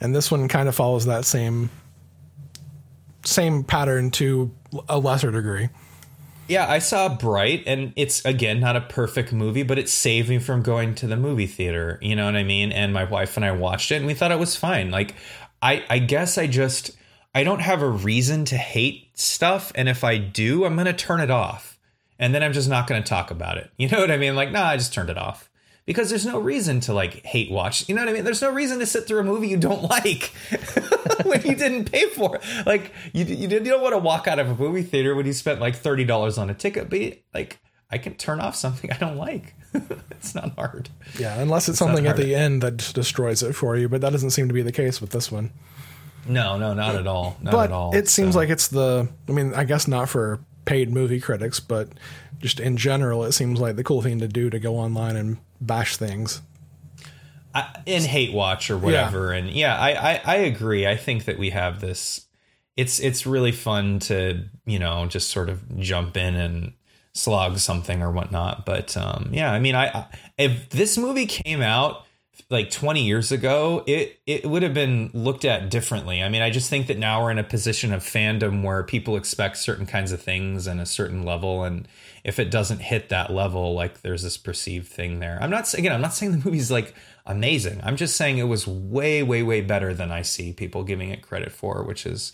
And 0.00 0.14
this 0.14 0.30
one 0.30 0.48
kind 0.48 0.68
of 0.68 0.74
follows 0.74 1.06
that 1.06 1.24
same 1.24 1.70
same 3.24 3.64
pattern 3.64 4.10
to 4.10 4.50
a 4.88 4.98
lesser 4.98 5.30
degree. 5.30 5.68
Yeah, 6.50 6.68
I 6.68 6.80
saw 6.80 7.08
Bright, 7.08 7.62
and 7.68 7.92
it's 7.94 8.24
again 8.24 8.58
not 8.58 8.74
a 8.74 8.80
perfect 8.80 9.32
movie, 9.32 9.62
but 9.62 9.78
it 9.78 9.88
saved 9.88 10.28
me 10.28 10.40
from 10.40 10.62
going 10.62 10.96
to 10.96 11.06
the 11.06 11.16
movie 11.16 11.46
theater. 11.46 11.96
You 12.02 12.16
know 12.16 12.24
what 12.24 12.34
I 12.34 12.42
mean? 12.42 12.72
And 12.72 12.92
my 12.92 13.04
wife 13.04 13.36
and 13.36 13.46
I 13.46 13.52
watched 13.52 13.92
it, 13.92 13.98
and 13.98 14.06
we 14.06 14.14
thought 14.14 14.32
it 14.32 14.38
was 14.40 14.56
fine. 14.56 14.90
Like, 14.90 15.14
I, 15.62 15.84
I 15.88 16.00
guess 16.00 16.38
I 16.38 16.48
just 16.48 16.90
I 17.36 17.44
don't 17.44 17.60
have 17.60 17.82
a 17.82 17.88
reason 17.88 18.46
to 18.46 18.56
hate 18.56 19.16
stuff, 19.16 19.70
and 19.76 19.88
if 19.88 20.02
I 20.02 20.18
do, 20.18 20.64
I'm 20.64 20.74
gonna 20.74 20.92
turn 20.92 21.20
it 21.20 21.30
off, 21.30 21.78
and 22.18 22.34
then 22.34 22.42
I'm 22.42 22.52
just 22.52 22.68
not 22.68 22.88
gonna 22.88 23.04
talk 23.04 23.30
about 23.30 23.56
it. 23.56 23.70
You 23.78 23.88
know 23.88 24.00
what 24.00 24.10
I 24.10 24.16
mean? 24.16 24.34
Like, 24.34 24.50
nah, 24.50 24.64
I 24.66 24.76
just 24.76 24.92
turned 24.92 25.08
it 25.08 25.18
off 25.18 25.49
because 25.86 26.10
there's 26.10 26.26
no 26.26 26.38
reason 26.38 26.80
to 26.80 26.94
like 26.94 27.24
hate 27.24 27.50
watch. 27.50 27.88
You 27.88 27.94
know 27.94 28.02
what 28.02 28.08
I 28.08 28.12
mean? 28.12 28.24
There's 28.24 28.42
no 28.42 28.50
reason 28.52 28.78
to 28.78 28.86
sit 28.86 29.06
through 29.06 29.20
a 29.20 29.24
movie 29.24 29.48
you 29.48 29.56
don't 29.56 29.82
like 29.90 30.32
when 31.24 31.42
you 31.42 31.54
didn't 31.54 31.90
pay 31.90 32.08
for 32.08 32.36
it. 32.36 32.66
Like 32.66 32.92
you, 33.12 33.24
you 33.24 33.48
don't 33.48 33.82
want 33.82 33.94
to 33.94 33.98
walk 33.98 34.26
out 34.28 34.38
of 34.38 34.48
a 34.48 34.54
movie 34.54 34.82
theater 34.82 35.14
when 35.14 35.26
you 35.26 35.32
spent 35.32 35.60
like 35.60 35.76
thirty 35.76 36.04
dollars 36.04 36.38
on 36.38 36.50
a 36.50 36.54
ticket. 36.54 36.90
But 36.90 37.18
like, 37.34 37.58
I 37.90 37.98
can 37.98 38.14
turn 38.14 38.40
off 38.40 38.54
something 38.56 38.90
I 38.92 38.96
don't 38.98 39.16
like. 39.16 39.54
it's 40.10 40.34
not 40.34 40.54
hard. 40.56 40.88
Yeah, 41.18 41.40
unless 41.40 41.68
it's, 41.68 41.80
not 41.80 41.86
something 41.88 42.06
at 42.06 42.16
the 42.16 42.34
end 42.34 42.62
that 42.62 42.76
destroys 42.94 43.42
it 43.42 43.54
for 43.54 43.76
you, 43.76 43.88
but 43.88 44.00
that 44.00 44.10
doesn't 44.10 44.30
seem 44.30 44.48
to 44.48 44.54
be 44.54 44.62
the 44.62 44.72
case 44.72 45.00
with 45.00 45.10
this 45.10 45.30
one. 45.30 45.52
No, 46.26 46.58
no, 46.58 46.74
not 46.74 46.96
at 46.96 47.06
all. 47.06 47.36
Not 47.40 47.52
but 47.52 47.70
at 47.70 47.72
all. 47.72 47.94
it 47.94 48.08
seems 48.08 48.34
So- 48.34 48.40
like 48.40 48.48
it's 48.50 48.68
the 48.68 49.08
I 49.28 49.32
mean, 49.32 49.54
I 49.54 49.64
guess 49.64 49.88
not 49.88 50.08
for 50.08 50.40
paid 50.64 50.92
movie 50.92 51.20
critics, 51.20 51.58
but 51.60 51.88
just 52.40 52.58
in 52.58 52.76
general 52.76 53.24
it 53.24 53.32
seems 53.32 53.60
like 53.60 53.76
the 53.76 53.84
cool 53.84 54.02
thing 54.02 54.18
to 54.18 54.28
do 54.28 54.50
to 54.50 54.58
go 54.58 54.76
online 54.76 55.16
and 55.16 55.38
bash 55.60 55.96
things. 55.96 56.42
I, 57.54 57.82
in 57.84 58.02
hate 58.02 58.32
watch 58.32 58.70
or 58.70 58.78
whatever. 58.78 59.32
And 59.32 59.50
yeah 59.50 59.76
I, 59.76 60.12
I 60.12 60.20
i 60.24 60.36
agree. 60.36 60.86
I 60.86 60.96
think 60.96 61.24
that 61.24 61.38
we 61.38 61.50
have 61.50 61.80
this 61.80 62.26
it's 62.76 63.00
it's 63.00 63.26
really 63.26 63.52
fun 63.52 63.98
to 64.00 64.44
you 64.66 64.78
know 64.78 65.06
just 65.06 65.30
sort 65.30 65.48
of 65.48 65.78
jump 65.78 66.16
in 66.16 66.34
and 66.36 66.72
slog 67.12 67.58
something 67.58 68.02
or 68.02 68.10
whatnot. 68.10 68.64
But 68.64 68.96
um 68.96 69.30
yeah 69.32 69.52
i 69.52 69.58
mean 69.58 69.74
i, 69.74 69.86
I 69.88 70.06
if 70.38 70.70
this 70.70 70.96
movie 70.96 71.26
came 71.26 71.60
out 71.60 72.06
like 72.48 72.70
20 72.70 73.04
years 73.04 73.30
ago 73.32 73.84
it 73.86 74.18
it 74.26 74.46
would 74.46 74.62
have 74.62 74.74
been 74.74 75.10
looked 75.12 75.44
at 75.44 75.70
differently. 75.70 76.22
I 76.22 76.28
mean 76.28 76.42
i 76.42 76.50
just 76.50 76.70
think 76.70 76.86
that 76.86 76.98
now 76.98 77.22
we're 77.22 77.30
in 77.30 77.38
a 77.38 77.44
position 77.44 77.92
of 77.92 78.02
fandom 78.02 78.62
where 78.62 78.82
people 78.82 79.16
expect 79.16 79.58
certain 79.58 79.86
kinds 79.86 80.12
of 80.12 80.22
things 80.22 80.66
and 80.66 80.80
a 80.80 80.86
certain 80.86 81.24
level 81.24 81.64
and 81.64 81.86
if 82.24 82.38
it 82.38 82.50
doesn't 82.50 82.80
hit 82.80 83.08
that 83.08 83.32
level 83.32 83.74
like 83.74 84.02
there's 84.02 84.22
this 84.22 84.36
perceived 84.36 84.88
thing 84.88 85.20
there. 85.20 85.38
I'm 85.40 85.50
not 85.50 85.72
again 85.74 85.92
i'm 85.92 86.00
not 86.00 86.14
saying 86.14 86.32
the 86.32 86.38
movie's 86.44 86.70
like 86.70 86.94
amazing. 87.26 87.80
I'm 87.84 87.96
just 87.96 88.16
saying 88.16 88.38
it 88.38 88.44
was 88.44 88.66
way 88.66 89.22
way 89.22 89.42
way 89.42 89.60
better 89.60 89.94
than 89.94 90.10
i 90.10 90.22
see 90.22 90.52
people 90.52 90.82
giving 90.84 91.10
it 91.10 91.22
credit 91.22 91.52
for 91.52 91.82
which 91.84 92.06
is 92.06 92.32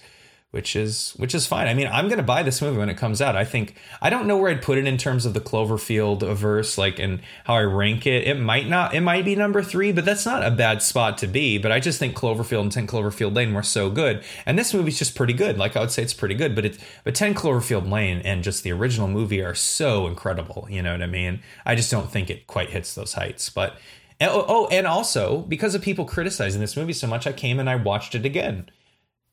which 0.57 0.75
is 0.75 1.13
which 1.19 1.35
is 1.35 1.47
fine. 1.47 1.69
I 1.69 1.75
mean, 1.75 1.87
I'm 1.87 2.09
going 2.09 2.17
to 2.17 2.25
buy 2.25 2.43
this 2.43 2.63
movie 2.63 2.79
when 2.79 2.89
it 2.89 2.97
comes 2.97 3.21
out. 3.21 3.37
I 3.37 3.45
think 3.45 3.75
I 4.01 4.09
don't 4.09 4.27
know 4.27 4.39
where 4.39 4.51
I'd 4.51 4.63
put 4.63 4.79
it 4.79 4.87
in 4.87 4.97
terms 4.97 5.27
of 5.27 5.35
the 5.35 5.41
Cloverfield 5.41 6.27
verse, 6.35 6.79
like 6.79 6.99
and 6.99 7.21
how 7.45 7.57
I 7.57 7.65
rank 7.65 8.07
it. 8.07 8.27
It 8.27 8.41
might 8.41 8.67
not. 8.67 8.95
It 8.95 9.03
might 9.03 9.27
be 9.27 9.37
number 9.37 9.63
three, 9.63 9.93
but 9.93 10.07
that's 10.07 10.25
not 10.25 10.43
a 10.43 10.51
bad 10.51 10.81
spot 10.81 11.19
to 11.19 11.27
be. 11.27 11.59
But 11.59 11.73
I 11.73 11.81
just 11.81 11.99
think 11.99 12.17
Cloverfield 12.17 12.63
and 12.63 12.73
Ten 12.73 12.87
Cloverfield 12.87 13.37
Lane 13.37 13.53
were 13.53 13.63
so 13.63 13.91
good, 13.91 14.25
and 14.47 14.59
this 14.59 14.73
movie's 14.73 14.99
just 14.99 15.15
pretty 15.15 15.35
good. 15.35 15.59
Like 15.59 15.77
I 15.77 15.81
would 15.81 15.91
say, 15.91 16.03
it's 16.03 16.15
pretty 16.15 16.35
good. 16.35 16.55
But 16.55 16.65
it 16.65 16.79
but 17.05 17.15
Ten 17.15 17.35
Cloverfield 17.35 17.91
Lane 17.91 18.23
and 18.25 18.43
just 18.43 18.63
the 18.63 18.73
original 18.73 19.09
movie 19.09 19.43
are 19.43 19.55
so 19.55 20.07
incredible. 20.07 20.67
You 20.71 20.81
know 20.81 20.93
what 20.93 21.03
I 21.03 21.07
mean? 21.07 21.41
I 21.67 21.75
just 21.75 21.91
don't 21.91 22.11
think 22.11 22.31
it 22.31 22.47
quite 22.47 22.71
hits 22.71 22.95
those 22.95 23.13
heights, 23.13 23.51
but. 23.51 23.77
Oh, 24.19 24.47
oh, 24.49 24.67
and 24.69 24.87
also 24.87 25.43
because 25.43 25.75
of 25.75 25.83
people 25.83 26.07
criticizing 26.07 26.63
this 26.63 26.75
movie 26.75 26.95
so 26.95 27.07
much, 27.07 27.27
I 27.27 27.33
came 27.33 27.61
and 27.61 27.69
I 27.69 27.77
watched 27.77 28.15
it 28.15 28.25
again 28.25 28.71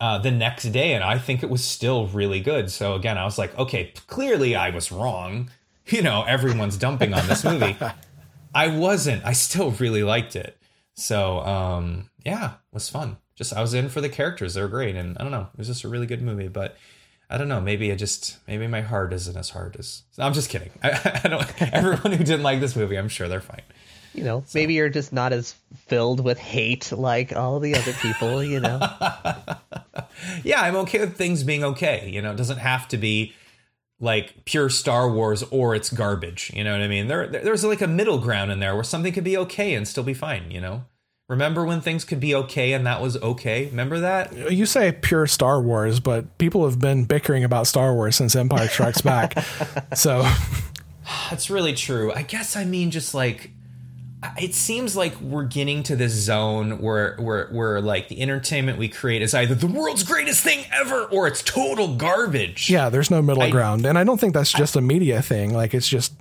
uh, 0.03 0.17
the 0.17 0.31
next 0.31 0.63
day, 0.73 0.95
and 0.95 1.01
I 1.01 1.17
think 1.17 1.43
it 1.43 1.49
was 1.49 1.63
still 1.63 2.07
really 2.07 2.41
good. 2.41 2.69
So 2.69 2.95
again, 2.95 3.17
I 3.17 3.23
was 3.23 3.37
like, 3.37 3.57
okay, 3.57 3.93
clearly 4.07 4.53
I 4.53 4.69
was 4.69 4.91
wrong. 4.91 5.49
You 5.87 6.01
know, 6.01 6.23
everyone's 6.23 6.77
dumping 6.77 7.13
on 7.13 7.27
this 7.27 7.43
movie. 7.43 7.75
I 8.55 8.69
wasn't. 8.69 9.25
I 9.25 9.33
still 9.33 9.71
really 9.71 10.01
liked 10.01 10.33
it. 10.37 10.57
So 10.93 11.41
um, 11.41 12.09
yeah, 12.23 12.51
it 12.51 12.73
was 12.73 12.87
fun. 12.87 13.17
Just 13.35 13.53
I 13.53 13.59
was 13.59 13.73
in 13.73 13.89
for 13.89 13.99
the 13.99 14.07
characters; 14.07 14.53
they 14.53 14.61
were 14.61 14.69
great, 14.69 14.95
and 14.95 15.17
I 15.17 15.23
don't 15.23 15.31
know, 15.33 15.49
it 15.51 15.57
was 15.57 15.67
just 15.67 15.83
a 15.83 15.89
really 15.89 16.05
good 16.05 16.21
movie. 16.21 16.47
But 16.47 16.77
I 17.29 17.37
don't 17.37 17.49
know. 17.49 17.59
Maybe 17.59 17.91
I 17.91 17.95
just 17.95 18.37
maybe 18.47 18.65
my 18.65 18.79
heart 18.79 19.11
isn't 19.11 19.35
as 19.35 19.49
hard 19.49 19.75
as. 19.77 20.03
I'm 20.17 20.31
just 20.31 20.49
kidding. 20.49 20.71
I, 20.83 21.21
I 21.25 21.27
don't. 21.27 21.61
Everyone 21.73 22.17
who 22.17 22.23
didn't 22.23 22.43
like 22.43 22.61
this 22.61 22.77
movie, 22.77 22.97
I'm 22.97 23.09
sure 23.09 23.27
they're 23.27 23.41
fine. 23.41 23.63
You 24.13 24.23
know, 24.23 24.43
maybe 24.53 24.75
you're 24.75 24.89
just 24.89 25.11
not 25.11 25.33
as 25.33 25.55
filled 25.87 26.23
with 26.23 26.37
hate 26.37 26.91
like 26.91 27.35
all 27.35 27.59
the 27.59 27.75
other 27.75 27.93
people. 27.93 28.43
You 28.43 28.59
know, 28.59 28.79
Yeah, 30.43 30.61
I'm 30.61 30.75
okay 30.77 30.99
with 30.99 31.17
things 31.17 31.43
being 31.43 31.63
okay. 31.63 32.09
You 32.09 32.21
know, 32.21 32.31
it 32.31 32.37
doesn't 32.37 32.57
have 32.59 32.87
to 32.89 32.97
be 32.97 33.33
like 33.99 34.45
pure 34.45 34.69
Star 34.69 35.09
Wars 35.09 35.43
or 35.43 35.75
it's 35.75 35.89
garbage. 35.89 36.51
You 36.53 36.63
know 36.63 36.71
what 36.73 36.81
I 36.81 36.87
mean? 36.87 37.07
There, 37.07 37.27
there- 37.27 37.43
there's 37.43 37.63
like 37.63 37.81
a 37.81 37.87
middle 37.87 38.17
ground 38.19 38.51
in 38.51 38.59
there 38.59 38.75
where 38.75 38.83
something 38.83 39.13
could 39.13 39.23
be 39.23 39.37
okay 39.37 39.73
and 39.73 39.87
still 39.87 40.03
be 40.03 40.13
fine. 40.13 40.51
You 40.51 40.61
know. 40.61 40.85
Remember 41.29 41.63
when 41.63 41.79
things 41.81 42.03
could 42.03 42.19
be 42.19 42.35
okay 42.35 42.73
and 42.73 42.85
that 42.85 43.01
was 43.01 43.15
okay? 43.17 43.65
Remember 43.67 43.99
that? 44.01 44.51
You 44.51 44.65
say 44.65 44.91
pure 44.91 45.25
Star 45.25 45.61
Wars, 45.61 45.99
but 46.01 46.37
people 46.37 46.65
have 46.65 46.79
been 46.79 47.05
bickering 47.05 47.43
about 47.45 47.65
Star 47.65 47.93
Wars 47.93 48.17
since 48.17 48.35
Empire 48.35 48.67
Strikes 48.67 49.01
Back. 49.01 49.39
so 49.95 50.29
That's 51.29 51.49
really 51.49 51.73
true. 51.73 52.11
I 52.13 52.23
guess 52.23 52.55
I 52.57 52.65
mean 52.65 52.91
just 52.91 53.13
like 53.15 53.45
I- 53.45 53.49
it 54.39 54.53
seems 54.55 54.95
like 54.95 55.19
we're 55.21 55.43
getting 55.45 55.83
to 55.83 55.95
this 55.95 56.11
zone 56.13 56.79
where 56.79 57.15
where 57.17 57.47
where 57.47 57.81
like 57.81 58.07
the 58.09 58.21
entertainment 58.21 58.77
we 58.77 58.89
create 58.89 59.21
is 59.21 59.33
either 59.33 59.55
the 59.55 59.67
world's 59.67 60.03
greatest 60.03 60.41
thing 60.43 60.65
ever 60.73 61.05
or 61.05 61.27
it's 61.27 61.41
total 61.43 61.95
garbage. 61.95 62.69
yeah, 62.69 62.89
there's 62.89 63.11
no 63.11 63.21
middle 63.21 63.43
I- 63.43 63.49
ground, 63.49 63.85
and 63.85 63.97
I 63.97 64.03
don't 64.03 64.19
think 64.19 64.33
that's 64.33 64.51
just 64.51 64.75
a 64.75 64.81
media 64.81 65.21
thing. 65.21 65.53
Like 65.53 65.73
it's 65.73 65.87
just, 65.87 66.13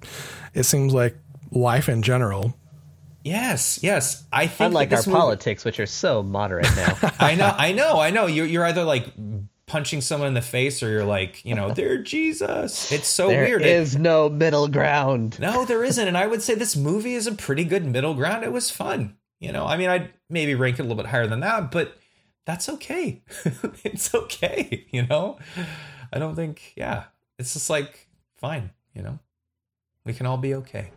it 0.55 0.65
seems 0.65 0.93
like 0.95 1.17
life 1.51 1.89
in 1.89 2.03
general. 2.03 2.55
Yes, 3.25 3.79
yes. 3.83 4.25
I 4.33 4.49
think 4.49 4.69
unlike 4.69 4.91
our 4.91 4.99
movie- 4.99 5.13
politics, 5.13 5.65
which 5.65 5.79
are 5.79 5.87
so 5.87 6.25
moderate 6.25 6.67
now. 6.75 6.99
I 7.21 7.37
know, 7.37 7.55
I 7.57 7.71
know, 7.73 8.01
I 8.01 8.11
know. 8.11 8.27
You're 8.27 8.47
you're 8.47 8.65
either 8.65 8.83
like 8.83 9.07
punching 9.73 10.03
someone 10.03 10.29
in 10.29 10.35
the 10.35 10.43
face 10.43 10.83
or 10.83 10.91
you're 10.91 11.03
like, 11.05 11.43
you 11.47 11.55
know, 11.55 11.71
they're 11.73 11.97
Jesus. 12.03 12.93
It's 12.93 13.09
so 13.09 13.29
There 13.29 13.45
weird. 13.47 13.63
It- 13.63 13.69
is 13.69 13.97
no 13.97 14.29
middle 14.29 14.69
ground. 14.69 15.41
No, 15.41 15.65
there 15.65 15.83
isn't. 15.83 16.07
And 16.07 16.17
I 16.19 16.27
would 16.27 16.43
say 16.43 16.55
this 16.55 16.77
movie 16.77 17.15
is 17.15 17.27
a 17.27 17.33
pretty 17.33 17.65
good 17.65 17.87
middle 17.87 18.13
ground. 18.13 18.45
It 18.45 18.53
was 18.53 18.71
fun. 18.71 19.17
You 19.41 19.51
know, 19.51 19.65
I 19.67 19.79
mean, 19.79 19.89
I'd 19.89 20.13
maybe 20.29 20.55
rank 20.55 20.79
it 20.79 20.83
a 20.83 20.85
little 20.85 20.97
bit 21.03 21.07
higher 21.07 21.27
than 21.27 21.41
that, 21.41 21.71
but 21.71 21.97
that's 22.45 22.69
okay. 22.69 23.23
it's 23.83 24.15
okay. 24.15 24.85
You 24.91 25.07
know, 25.07 25.39
I 26.13 26.19
don't 26.19 26.37
think, 26.37 26.75
yeah, 26.77 27.05
it's 27.39 27.55
just 27.55 27.71
like, 27.71 28.07
fine. 28.37 28.71
You 28.95 29.03
know, 29.03 29.19
we 30.05 30.13
can 30.13 30.27
all 30.27 30.37
be 30.37 30.55
okay. 30.57 30.91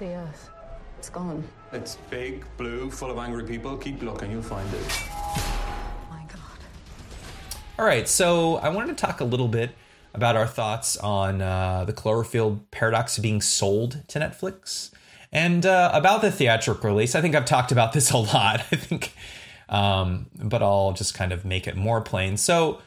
The 0.00 0.06
Earth. 0.16 0.50
It's 0.98 1.08
gone. 1.08 1.44
It's 1.72 1.96
big, 2.10 2.44
blue, 2.58 2.90
full 2.90 3.10
of 3.12 3.16
angry 3.18 3.44
people. 3.44 3.76
Keep 3.78 4.02
looking, 4.02 4.30
you'll 4.32 4.42
find 4.42 4.68
it. 4.74 5.49
All 7.80 7.86
right, 7.86 8.06
so 8.06 8.56
I 8.56 8.68
wanted 8.68 8.98
to 8.98 9.06
talk 9.06 9.20
a 9.20 9.24
little 9.24 9.48
bit 9.48 9.70
about 10.12 10.36
our 10.36 10.46
thoughts 10.46 10.98
on 10.98 11.40
uh, 11.40 11.86
the 11.86 11.94
Cloverfield 11.94 12.60
paradox 12.70 13.18
being 13.18 13.40
sold 13.40 14.06
to 14.08 14.18
Netflix 14.18 14.90
and 15.32 15.64
uh, 15.64 15.90
about 15.94 16.20
the 16.20 16.30
theatrical 16.30 16.90
release. 16.90 17.14
I 17.14 17.22
think 17.22 17.34
I've 17.34 17.46
talked 17.46 17.72
about 17.72 17.94
this 17.94 18.10
a 18.10 18.18
lot. 18.18 18.60
I 18.70 18.76
think, 18.76 19.14
um, 19.70 20.26
but 20.34 20.62
I'll 20.62 20.92
just 20.92 21.14
kind 21.14 21.32
of 21.32 21.46
make 21.46 21.66
it 21.66 21.74
more 21.74 22.02
plain. 22.02 22.36
So, 22.36 22.82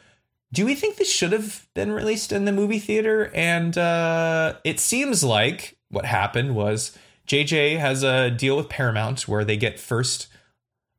do 0.51 0.63
we 0.63 0.75
think 0.75 0.97
this 0.97 1.12
should 1.12 1.32
have 1.32 1.65
been 1.73 1.91
released 1.91 2.32
in 2.32 2.45
the 2.45 2.51
movie 2.51 2.77
theater? 2.77 3.32
And 3.34 3.75
uh, 3.75 4.58
it 4.63 4.79
seems 4.79 5.23
like 5.23 5.75
what 5.89 6.06
happened 6.06 6.53
was 6.53 6.95
JJ 7.27 7.79
has 7.79 8.03
a 8.03 8.29
deal 8.29 8.56
with 8.56 8.69
Paramount 8.69 9.27
where 9.27 9.43
they 9.43 9.58
get 9.58 9.79
first 9.79 10.27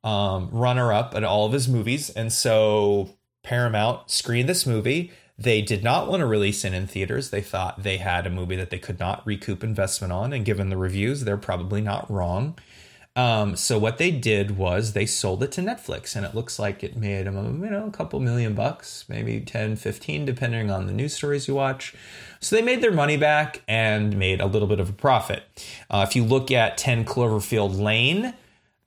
um, 0.02 0.48
runner 0.50 0.92
up 0.92 1.14
at 1.14 1.22
all 1.22 1.46
of 1.46 1.52
his 1.52 1.68
movies. 1.68 2.10
And 2.10 2.32
so 2.32 3.10
Paramount 3.44 4.10
screened 4.10 4.48
this 4.48 4.66
movie. 4.66 5.12
They 5.38 5.62
did 5.62 5.84
not 5.84 6.08
want 6.08 6.20
to 6.20 6.26
release 6.26 6.64
it 6.64 6.74
in 6.74 6.86
theaters. 6.86 7.30
They 7.30 7.40
thought 7.40 7.82
they 7.82 7.98
had 7.98 8.26
a 8.26 8.30
movie 8.30 8.56
that 8.56 8.70
they 8.70 8.78
could 8.78 8.98
not 8.98 9.24
recoup 9.26 9.62
investment 9.62 10.12
on. 10.12 10.32
And 10.32 10.44
given 10.44 10.70
the 10.70 10.76
reviews, 10.76 11.24
they're 11.24 11.36
probably 11.36 11.80
not 11.80 12.10
wrong. 12.10 12.56
Um, 13.16 13.54
so 13.54 13.78
what 13.78 13.98
they 13.98 14.10
did 14.10 14.56
was 14.56 14.92
they 14.92 15.06
sold 15.06 15.42
it 15.44 15.52
to 15.52 15.60
Netflix, 15.60 16.16
and 16.16 16.26
it 16.26 16.34
looks 16.34 16.58
like 16.58 16.82
it 16.82 16.96
made 16.96 17.26
them, 17.26 17.62
you 17.62 17.70
know, 17.70 17.86
a 17.86 17.92
couple 17.92 18.18
million 18.18 18.54
bucks, 18.54 19.04
maybe 19.08 19.40
10, 19.40 19.76
15, 19.76 20.24
depending 20.24 20.70
on 20.70 20.86
the 20.86 20.92
news 20.92 21.14
stories 21.14 21.46
you 21.46 21.54
watch. 21.54 21.94
So 22.40 22.56
they 22.56 22.62
made 22.62 22.80
their 22.80 22.92
money 22.92 23.16
back 23.16 23.62
and 23.68 24.18
made 24.18 24.40
a 24.40 24.46
little 24.46 24.66
bit 24.66 24.80
of 24.80 24.90
a 24.90 24.92
profit. 24.92 25.44
Uh, 25.88 26.04
if 26.08 26.16
you 26.16 26.24
look 26.24 26.50
at 26.50 26.76
10 26.76 27.04
Cloverfield 27.04 27.78
Lane, 27.78 28.34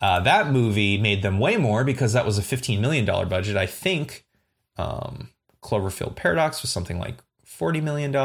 uh, 0.01 0.19
that 0.19 0.51
movie 0.51 0.97
made 0.97 1.21
them 1.21 1.39
way 1.39 1.55
more 1.55 1.85
because 1.85 2.11
that 2.13 2.25
was 2.25 2.37
a 2.37 2.41
$15 2.41 2.81
million 2.81 3.05
budget. 3.05 3.55
I 3.55 3.65
think 3.65 4.25
um, 4.77 5.29
Cloverfield 5.61 6.15
Paradox 6.15 6.61
was 6.61 6.71
something 6.71 6.99
like 6.99 7.17
$40 7.45 7.81
million. 7.83 8.15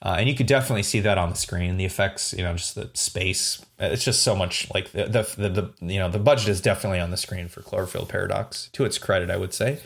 Uh, 0.00 0.16
and 0.18 0.28
you 0.28 0.34
could 0.34 0.46
definitely 0.46 0.84
see 0.84 1.00
that 1.00 1.18
on 1.18 1.30
the 1.30 1.36
screen. 1.36 1.76
The 1.76 1.84
effects, 1.84 2.32
you 2.32 2.44
know, 2.44 2.52
just 2.54 2.74
the 2.74 2.90
space. 2.94 3.64
It's 3.78 4.04
just 4.04 4.22
so 4.22 4.36
much 4.36 4.72
like 4.72 4.92
the, 4.92 5.04
the, 5.04 5.48
the, 5.48 5.48
the 5.48 5.92
you 5.92 5.98
know, 5.98 6.08
the 6.08 6.20
budget 6.20 6.48
is 6.48 6.60
definitely 6.60 7.00
on 7.00 7.10
the 7.10 7.16
screen 7.16 7.48
for 7.48 7.62
Cloverfield 7.62 8.08
Paradox, 8.08 8.68
to 8.72 8.84
its 8.84 8.96
credit, 8.96 9.28
I 9.28 9.36
would 9.36 9.52
say. 9.52 9.80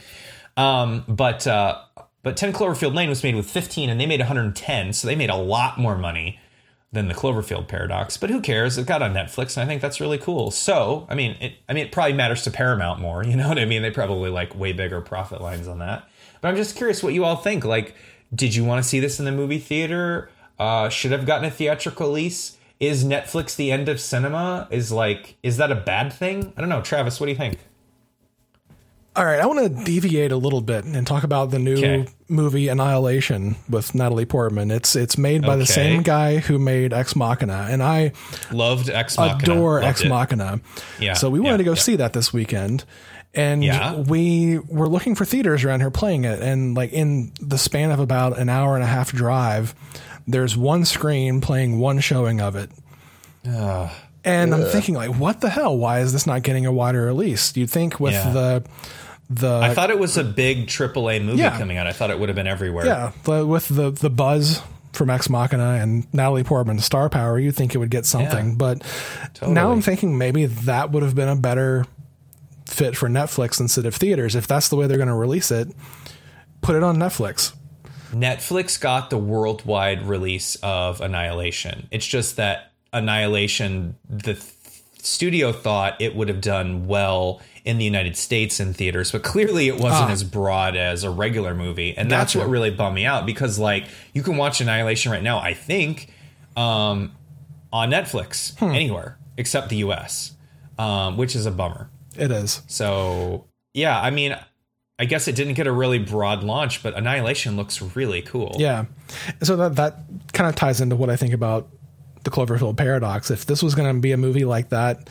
Um, 0.56 1.04
but, 1.08 1.46
uh, 1.46 1.80
but 2.22 2.36
10 2.36 2.52
Cloverfield 2.52 2.94
Lane 2.94 3.08
was 3.08 3.22
made 3.22 3.34
with 3.34 3.48
15 3.50 3.88
and 3.88 3.98
they 3.98 4.06
made 4.06 4.20
110. 4.20 4.92
So 4.92 5.08
they 5.08 5.16
made 5.16 5.30
a 5.30 5.36
lot 5.36 5.78
more 5.78 5.96
money 5.96 6.38
than 6.92 7.08
the 7.08 7.14
Cloverfield 7.14 7.68
paradox. 7.68 8.18
But 8.18 8.28
who 8.30 8.40
cares? 8.40 8.76
It 8.76 8.86
got 8.86 9.02
on 9.02 9.14
Netflix, 9.14 9.56
and 9.56 9.64
I 9.64 9.66
think 9.66 9.80
that's 9.80 10.00
really 10.00 10.18
cool. 10.18 10.50
So, 10.50 11.06
I 11.08 11.14
mean, 11.14 11.36
it, 11.40 11.54
I 11.68 11.72
mean, 11.72 11.86
it 11.86 11.92
probably 11.92 12.12
matters 12.12 12.42
to 12.42 12.50
Paramount 12.50 13.00
more. 13.00 13.24
You 13.32 13.36
know 13.36 13.48
what 13.48 13.58
I 13.58 13.64
mean? 13.64 13.80
They 13.80 13.90
probably 13.90 14.28
like 14.28 14.54
way 14.54 14.74
bigger 14.74 15.00
profit 15.00 15.40
lines 15.40 15.66
on 15.66 15.78
that. 15.78 16.06
But 16.42 16.48
I'm 16.48 16.56
just 16.56 16.76
curious 16.76 17.02
what 17.02 17.14
you 17.14 17.24
all 17.24 17.36
think. 17.36 17.64
Like, 17.64 17.94
did 18.34 18.54
you 18.54 18.62
want 18.62 18.82
to 18.82 18.86
see 18.88 19.00
this 19.00 19.18
in 19.18 19.24
the 19.24 19.32
movie 19.32 19.58
theater? 19.58 20.28
Uh, 20.58 20.90
should 20.90 21.12
have 21.12 21.24
gotten 21.24 21.46
a 21.46 21.50
theatrical 21.50 22.08
release. 22.08 22.58
Is 22.78 23.04
Netflix 23.04 23.56
the 23.56 23.72
end 23.72 23.88
of 23.88 24.00
cinema? 24.00 24.68
Is 24.70 24.92
like, 24.92 25.36
is 25.42 25.56
that 25.56 25.72
a 25.72 25.76
bad 25.76 26.12
thing? 26.12 26.52
I 26.56 26.60
don't 26.60 26.68
know, 26.68 26.82
Travis. 26.82 27.20
What 27.20 27.26
do 27.26 27.32
you 27.32 27.38
think? 27.38 27.58
All 29.14 29.24
right, 29.26 29.38
I 29.40 29.44
want 29.46 29.60
to 29.76 29.84
deviate 29.84 30.32
a 30.32 30.36
little 30.36 30.62
bit 30.62 30.84
and 30.86 31.06
talk 31.06 31.22
about 31.22 31.50
the 31.50 31.58
new 31.58 31.76
Okay. 31.76 32.06
movie 32.28 32.68
Annihilation 32.68 33.56
with 33.68 33.94
Natalie 33.94 34.24
Portman. 34.24 34.70
It's 34.70 34.96
it's 34.96 35.18
made 35.18 35.42
by 35.42 35.56
the 35.56 35.66
same 35.66 36.02
guy 36.02 36.38
who 36.38 36.58
made 36.58 36.94
Ex 36.94 37.14
Machina, 37.14 37.66
and 37.70 37.82
I 37.82 38.12
Loved 38.50 38.88
Ex 38.88 39.18
Machina. 39.18 39.38
adore 39.42 39.74
Loved 39.82 39.86
Ex 39.86 40.00
it. 40.02 40.08
Machina. 40.08 40.60
Yeah, 40.98 41.12
So 41.12 41.28
we 41.28 41.40
wanted 41.40 41.52
yeah, 41.52 41.56
to 41.58 41.64
go 41.64 41.70
yeah. 41.72 41.78
see 41.80 41.96
that 41.96 42.14
this 42.14 42.32
weekend. 42.32 42.84
And 43.34 43.62
Yeah. 43.62 43.96
we 43.96 44.58
were 44.58 44.88
looking 44.88 45.14
for 45.14 45.26
theaters 45.26 45.62
around 45.64 45.80
here 45.80 45.90
playing 45.90 46.24
it. 46.24 46.40
And 46.42 46.74
like 46.74 46.92
in 46.92 47.32
the 47.40 47.58
span 47.58 47.90
of 47.90 48.00
about 48.00 48.38
an 48.38 48.48
hour 48.48 48.74
and 48.76 48.82
a 48.84 48.86
half 48.86 49.12
drive, 49.12 49.74
there's 50.26 50.56
one 50.56 50.86
screen 50.86 51.40
playing 51.42 51.78
one 51.78 52.00
showing 52.00 52.40
of 52.40 52.56
it. 52.56 52.70
And 54.24 54.54
I'm 54.54 54.64
thinking 54.64 54.94
like, 54.94 55.10
what 55.16 55.40
the 55.40 55.50
hell? 55.50 55.76
Why 55.76 56.00
is 56.00 56.12
this 56.12 56.26
not 56.26 56.42
getting 56.42 56.66
a 56.66 56.72
wider 56.72 57.02
release? 57.06 57.56
You'd 57.56 57.70
think 57.70 57.98
with 58.00 58.12
Yeah. 58.14 58.30
the 58.32 58.64
the 59.30 59.60
I 59.62 59.72
thought 59.74 59.90
it 59.90 59.98
was 59.98 60.16
a 60.18 60.24
big 60.24 60.66
AAA 60.66 61.24
movie 61.24 61.38
Yeah. 61.38 61.56
coming 61.58 61.78
out. 61.78 61.86
I 61.86 61.92
thought 61.92 62.10
it 62.10 62.18
would 62.18 62.28
have 62.28 62.36
been 62.36 62.46
everywhere. 62.46 62.84
yeah, 62.86 63.12
the, 63.24 63.46
with 63.46 63.68
the 63.68 63.90
the 63.90 64.10
buzz 64.10 64.60
from 64.92 65.08
Ex 65.08 65.30
Machina 65.30 65.78
and 65.80 66.06
Natalie 66.12 66.44
Portman's 66.44 66.84
star 66.84 67.08
power, 67.08 67.38
you'd 67.38 67.56
think 67.56 67.74
it 67.74 67.78
would 67.78 67.90
get 67.90 68.04
something. 68.04 68.48
Yeah. 68.50 68.54
But 68.56 68.82
Totally. 69.34 69.54
now 69.54 69.72
I'm 69.72 69.80
thinking 69.80 70.18
maybe 70.18 70.44
that 70.46 70.90
would 70.90 71.02
have 71.02 71.14
been 71.14 71.30
a 71.30 71.36
better 71.36 71.86
fit 72.66 72.94
for 72.96 73.08
Netflix 73.08 73.58
instead 73.58 73.86
of 73.86 73.94
theaters. 73.94 74.34
If 74.36 74.46
that's 74.46 74.68
the 74.68 74.76
way 74.76 74.86
they're 74.86 74.98
going 74.98 75.08
to 75.08 75.14
release 75.14 75.50
it, 75.50 75.68
put 76.60 76.76
it 76.76 76.82
on 76.82 76.96
Netflix. 76.98 77.54
Netflix 78.12 78.78
got 78.78 79.08
the 79.08 79.16
worldwide 79.16 80.02
release 80.06 80.56
of 80.62 81.00
Annihilation. 81.00 81.88
It's 81.90 82.06
just 82.06 82.36
that 82.36 82.71
Annihilation, 82.92 83.96
the 84.08 84.34
th- 84.34 84.44
studio 85.02 85.52
thought 85.52 86.00
it 86.00 86.14
would 86.14 86.28
have 86.28 86.40
done 86.40 86.86
well 86.86 87.40
in 87.64 87.78
the 87.78 87.84
United 87.84 88.16
States 88.16 88.58
in 88.60 88.72
theaters, 88.74 89.12
but 89.12 89.22
clearly 89.22 89.68
it 89.68 89.74
wasn't 89.78 90.10
Ah. 90.10 90.12
as 90.12 90.24
broad 90.24 90.76
as 90.76 91.04
a 91.04 91.10
regular 91.10 91.54
movie. 91.54 91.96
And 91.96 92.10
that's 92.10 92.34
Gotcha. 92.34 92.38
what 92.46 92.50
really 92.50 92.70
bummed 92.70 92.94
me 92.96 93.04
out 93.06 93.24
because, 93.26 93.58
like, 93.58 93.86
you 94.14 94.22
can 94.22 94.36
watch 94.36 94.60
Annihilation 94.60 95.12
right 95.12 95.22
now, 95.22 95.38
I 95.38 95.54
think, 95.54 96.08
um, 96.56 97.12
on 97.72 97.90
Netflix 97.90 98.56
Hmm. 98.58 98.72
anywhere 98.74 99.16
except 99.36 99.68
the 99.70 99.76
US, 99.76 100.32
um, 100.78 101.16
which 101.16 101.34
is 101.36 101.46
a 101.46 101.50
bummer. 101.50 101.88
It 102.16 102.30
is. 102.30 102.62
So 102.66 103.46
yeah, 103.74 103.98
I 103.98 104.10
mean, 104.10 104.36
I 104.98 105.04
guess 105.06 105.26
it 105.28 105.34
didn't 105.34 105.54
get 105.54 105.66
a 105.66 105.72
really 105.72 105.98
broad 105.98 106.44
launch, 106.44 106.82
but 106.82 106.94
Annihilation 106.94 107.56
looks 107.56 107.80
really 107.96 108.20
cool. 108.22 108.54
Yeah. 108.58 108.84
So 109.42 109.56
that 109.56 109.76
that 109.76 110.00
kind 110.34 110.48
of 110.50 110.54
ties 110.54 110.80
into 110.80 110.94
what 110.96 111.08
I 111.10 111.16
think 111.16 111.32
about 111.32 111.68
the 112.24 112.30
Cloverfield 112.30 112.76
paradox. 112.76 113.30
If 113.30 113.46
this 113.46 113.62
was 113.62 113.74
going 113.74 113.92
to 113.94 114.00
be 114.00 114.12
a 114.12 114.16
movie 114.16 114.44
like 114.44 114.68
that 114.70 115.08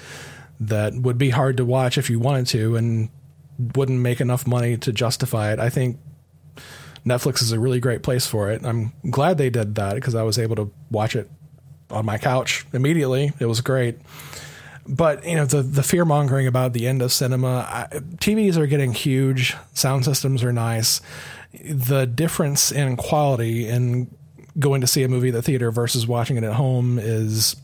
that 0.60 0.94
would 0.94 1.18
be 1.18 1.32
hard 1.32 1.58
to 1.58 1.66
watch 1.66 1.98
if 1.98 2.10
you 2.10 2.20
wanted 2.20 2.48
to 2.48 2.76
and 2.76 3.10
wouldn't 3.76 4.00
make 4.00 4.22
enough 4.22 4.46
money 4.48 4.78
to 4.78 4.92
justify 4.94 5.52
it, 5.52 5.60
I 5.60 5.70
think 5.70 5.98
Netflix 7.06 7.42
is 7.42 7.52
a 7.52 7.60
really 7.60 7.80
great 7.80 8.04
place 8.04 8.28
for 8.28 8.52
it. 8.52 8.64
I'm 8.64 8.94
glad 9.10 9.38
they 9.38 9.50
did 9.50 9.76
that 9.76 9.96
because 9.96 10.14
I 10.16 10.24
was 10.24 10.38
able 10.38 10.56
to 10.58 10.72
watch 10.92 11.16
it 11.16 11.30
on 11.90 12.06
my 12.06 12.18
couch 12.18 12.66
immediately. 12.74 13.34
It 13.40 13.46
was 13.48 13.62
great. 13.62 13.98
but 14.88 15.26
you 15.26 15.36
know 15.36 15.46
the 15.46 15.62
the 15.62 15.84
fear 15.84 16.06
mongering 16.06 16.48
about 16.48 16.74
the 16.74 16.88
end 16.88 17.02
of 17.02 17.12
cinema. 17.12 17.68
I, 17.70 17.98
TVs 18.18 18.58
are 18.58 18.68
getting 18.68 18.94
huge. 18.94 19.56
Sound 19.74 20.06
systems 20.06 20.44
are 20.44 20.54
nice. 20.54 21.02
The 21.64 22.06
difference 22.06 22.72
in 22.72 22.98
quality 22.98 23.68
in 23.68 24.14
going 24.60 24.82
to 24.82 24.88
see 24.88 25.04
a 25.04 25.08
movie 25.08 25.30
at 25.30 25.34
the 25.34 25.42
theater 25.42 25.72
versus 25.72 26.08
watching 26.08 26.38
it 26.38 26.44
at 26.44 26.54
home 26.54 27.00
is 27.00 27.56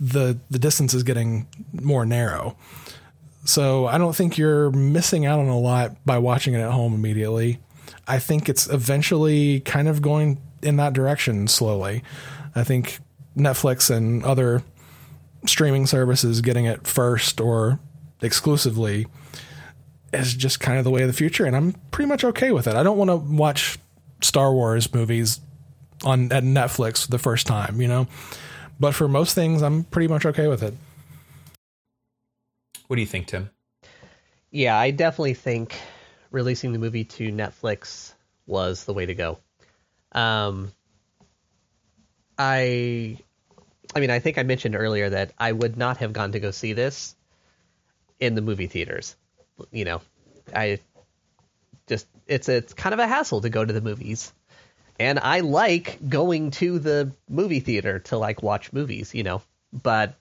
the 0.00 0.38
the 0.50 0.58
distance 0.58 0.94
is 0.94 1.02
getting 1.02 1.46
more 1.72 2.04
narrow. 2.04 2.56
So 3.44 3.86
I 3.86 3.98
don't 3.98 4.16
think 4.16 4.38
you're 4.38 4.70
missing 4.70 5.26
out 5.26 5.38
on 5.38 5.48
a 5.48 5.58
lot 5.58 6.04
by 6.06 6.18
watching 6.18 6.54
it 6.54 6.60
at 6.60 6.70
home 6.72 6.94
immediately. 6.94 7.60
I 8.06 8.18
think 8.18 8.48
it's 8.48 8.68
eventually 8.68 9.60
kind 9.60 9.88
of 9.88 10.00
going 10.02 10.40
in 10.62 10.76
that 10.76 10.92
direction 10.94 11.46
slowly. 11.48 12.02
I 12.54 12.64
think 12.64 12.98
Netflix 13.36 13.94
and 13.94 14.24
other 14.24 14.62
streaming 15.46 15.86
services 15.86 16.40
getting 16.40 16.64
it 16.64 16.86
first 16.86 17.40
or 17.40 17.78
exclusively 18.22 19.06
is 20.12 20.34
just 20.34 20.60
kind 20.60 20.78
of 20.78 20.84
the 20.84 20.90
way 20.90 21.02
of 21.02 21.08
the 21.08 21.12
future 21.12 21.44
and 21.44 21.56
I'm 21.56 21.72
pretty 21.90 22.08
much 22.08 22.24
okay 22.24 22.50
with 22.50 22.66
it. 22.66 22.76
I 22.76 22.82
don't 22.82 22.96
want 22.96 23.10
to 23.10 23.16
watch 23.16 23.78
Star 24.20 24.52
Wars 24.52 24.92
movies 24.92 25.40
on 26.04 26.32
at 26.32 26.42
Netflix 26.42 27.08
the 27.08 27.18
first 27.18 27.46
time, 27.46 27.80
you 27.80 27.88
know. 27.88 28.06
But 28.78 28.94
for 28.94 29.08
most 29.08 29.34
things 29.34 29.62
I'm 29.62 29.84
pretty 29.84 30.08
much 30.08 30.26
okay 30.26 30.48
with 30.48 30.62
it. 30.62 30.74
What 32.86 32.96
do 32.96 33.00
you 33.00 33.06
think, 33.06 33.28
Tim? 33.28 33.50
Yeah, 34.50 34.76
I 34.76 34.90
definitely 34.90 35.34
think 35.34 35.74
releasing 36.30 36.72
the 36.72 36.78
movie 36.78 37.04
to 37.04 37.30
Netflix 37.30 38.12
was 38.46 38.84
the 38.84 38.92
way 38.92 39.06
to 39.06 39.14
go. 39.14 39.38
Um, 40.12 40.72
I, 42.38 43.18
I 43.94 44.00
mean, 44.00 44.10
I 44.10 44.18
think 44.18 44.38
I 44.38 44.42
mentioned 44.42 44.76
earlier 44.76 45.10
that 45.10 45.32
I 45.38 45.52
would 45.52 45.76
not 45.76 45.98
have 45.98 46.12
gone 46.12 46.32
to 46.32 46.40
go 46.40 46.50
see 46.50 46.72
this 46.72 47.16
in 48.20 48.34
the 48.34 48.42
movie 48.42 48.66
theaters. 48.66 49.16
You 49.72 49.84
know, 49.84 50.00
I 50.54 50.78
just 51.86 52.06
it's 52.26 52.48
it's 52.48 52.74
kind 52.74 52.92
of 52.92 52.98
a 52.98 53.06
hassle 53.06 53.40
to 53.42 53.50
go 53.50 53.64
to 53.64 53.72
the 53.72 53.80
movies, 53.80 54.32
and 54.98 55.18
I 55.18 55.40
like 55.40 55.98
going 56.08 56.50
to 56.52 56.78
the 56.78 57.12
movie 57.28 57.60
theater 57.60 57.98
to 58.00 58.18
like 58.18 58.42
watch 58.42 58.72
movies. 58.72 59.14
You 59.14 59.22
know, 59.22 59.42
but 59.72 60.14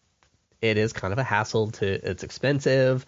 it 0.61 0.77
is 0.77 0.93
kind 0.93 1.11
of 1.11 1.19
a 1.19 1.23
hassle 1.23 1.71
to 1.71 2.09
it's 2.09 2.23
expensive. 2.23 3.05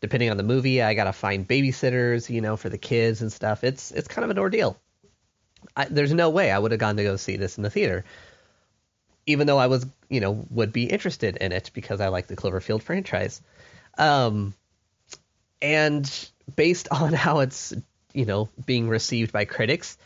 Depending 0.00 0.30
on 0.30 0.36
the 0.36 0.42
movie 0.42 0.82
i 0.82 0.92
gotta 0.92 1.12
find 1.12 1.48
babysitters 1.48 2.28
you 2.28 2.42
know 2.42 2.56
for 2.56 2.68
the 2.68 2.78
kids 2.78 3.22
and 3.22 3.32
stuff. 3.32 3.64
It's 3.64 3.90
it's 3.92 4.08
kind 4.08 4.24
of 4.24 4.30
an 4.30 4.38
ordeal. 4.38 4.78
I, 5.74 5.86
there's 5.86 6.12
no 6.12 6.30
way 6.30 6.52
i 6.52 6.58
would 6.58 6.70
have 6.70 6.78
gone 6.78 6.96
to 6.96 7.02
go 7.02 7.16
see 7.16 7.36
this 7.36 7.56
in 7.56 7.64
the 7.64 7.70
theater 7.70 8.04
even 9.24 9.46
though 9.48 9.58
i 9.58 9.66
was 9.66 9.84
you 10.08 10.20
know 10.20 10.46
would 10.50 10.72
be 10.72 10.84
interested 10.84 11.36
in 11.38 11.50
it 11.50 11.70
because 11.74 12.00
i 12.00 12.08
like 12.08 12.28
the 12.28 12.36
cloverfield 12.36 12.82
franchise. 12.82 13.42
Um 13.98 14.54
and 15.62 16.30
based 16.54 16.88
on 16.92 17.12
how 17.12 17.40
it's 17.40 17.72
you 18.12 18.24
know 18.24 18.48
being 18.64 18.88
received 18.88 19.32
by 19.32 19.44
critics 19.44 19.98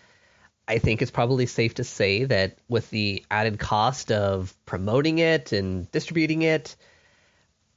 I 0.71 0.79
think 0.79 1.03
it's 1.03 1.11
probably 1.11 1.47
safe 1.47 1.75
to 1.75 1.85
say 1.85 2.25
that 2.27 2.57
with 2.69 2.89
the 2.91 3.25
added 3.29 3.59
cost 3.59 4.13
of 4.13 4.55
promoting 4.67 5.19
it 5.19 5.51
and 5.51 5.91
distributing 5.91 6.43
it, 6.43 6.77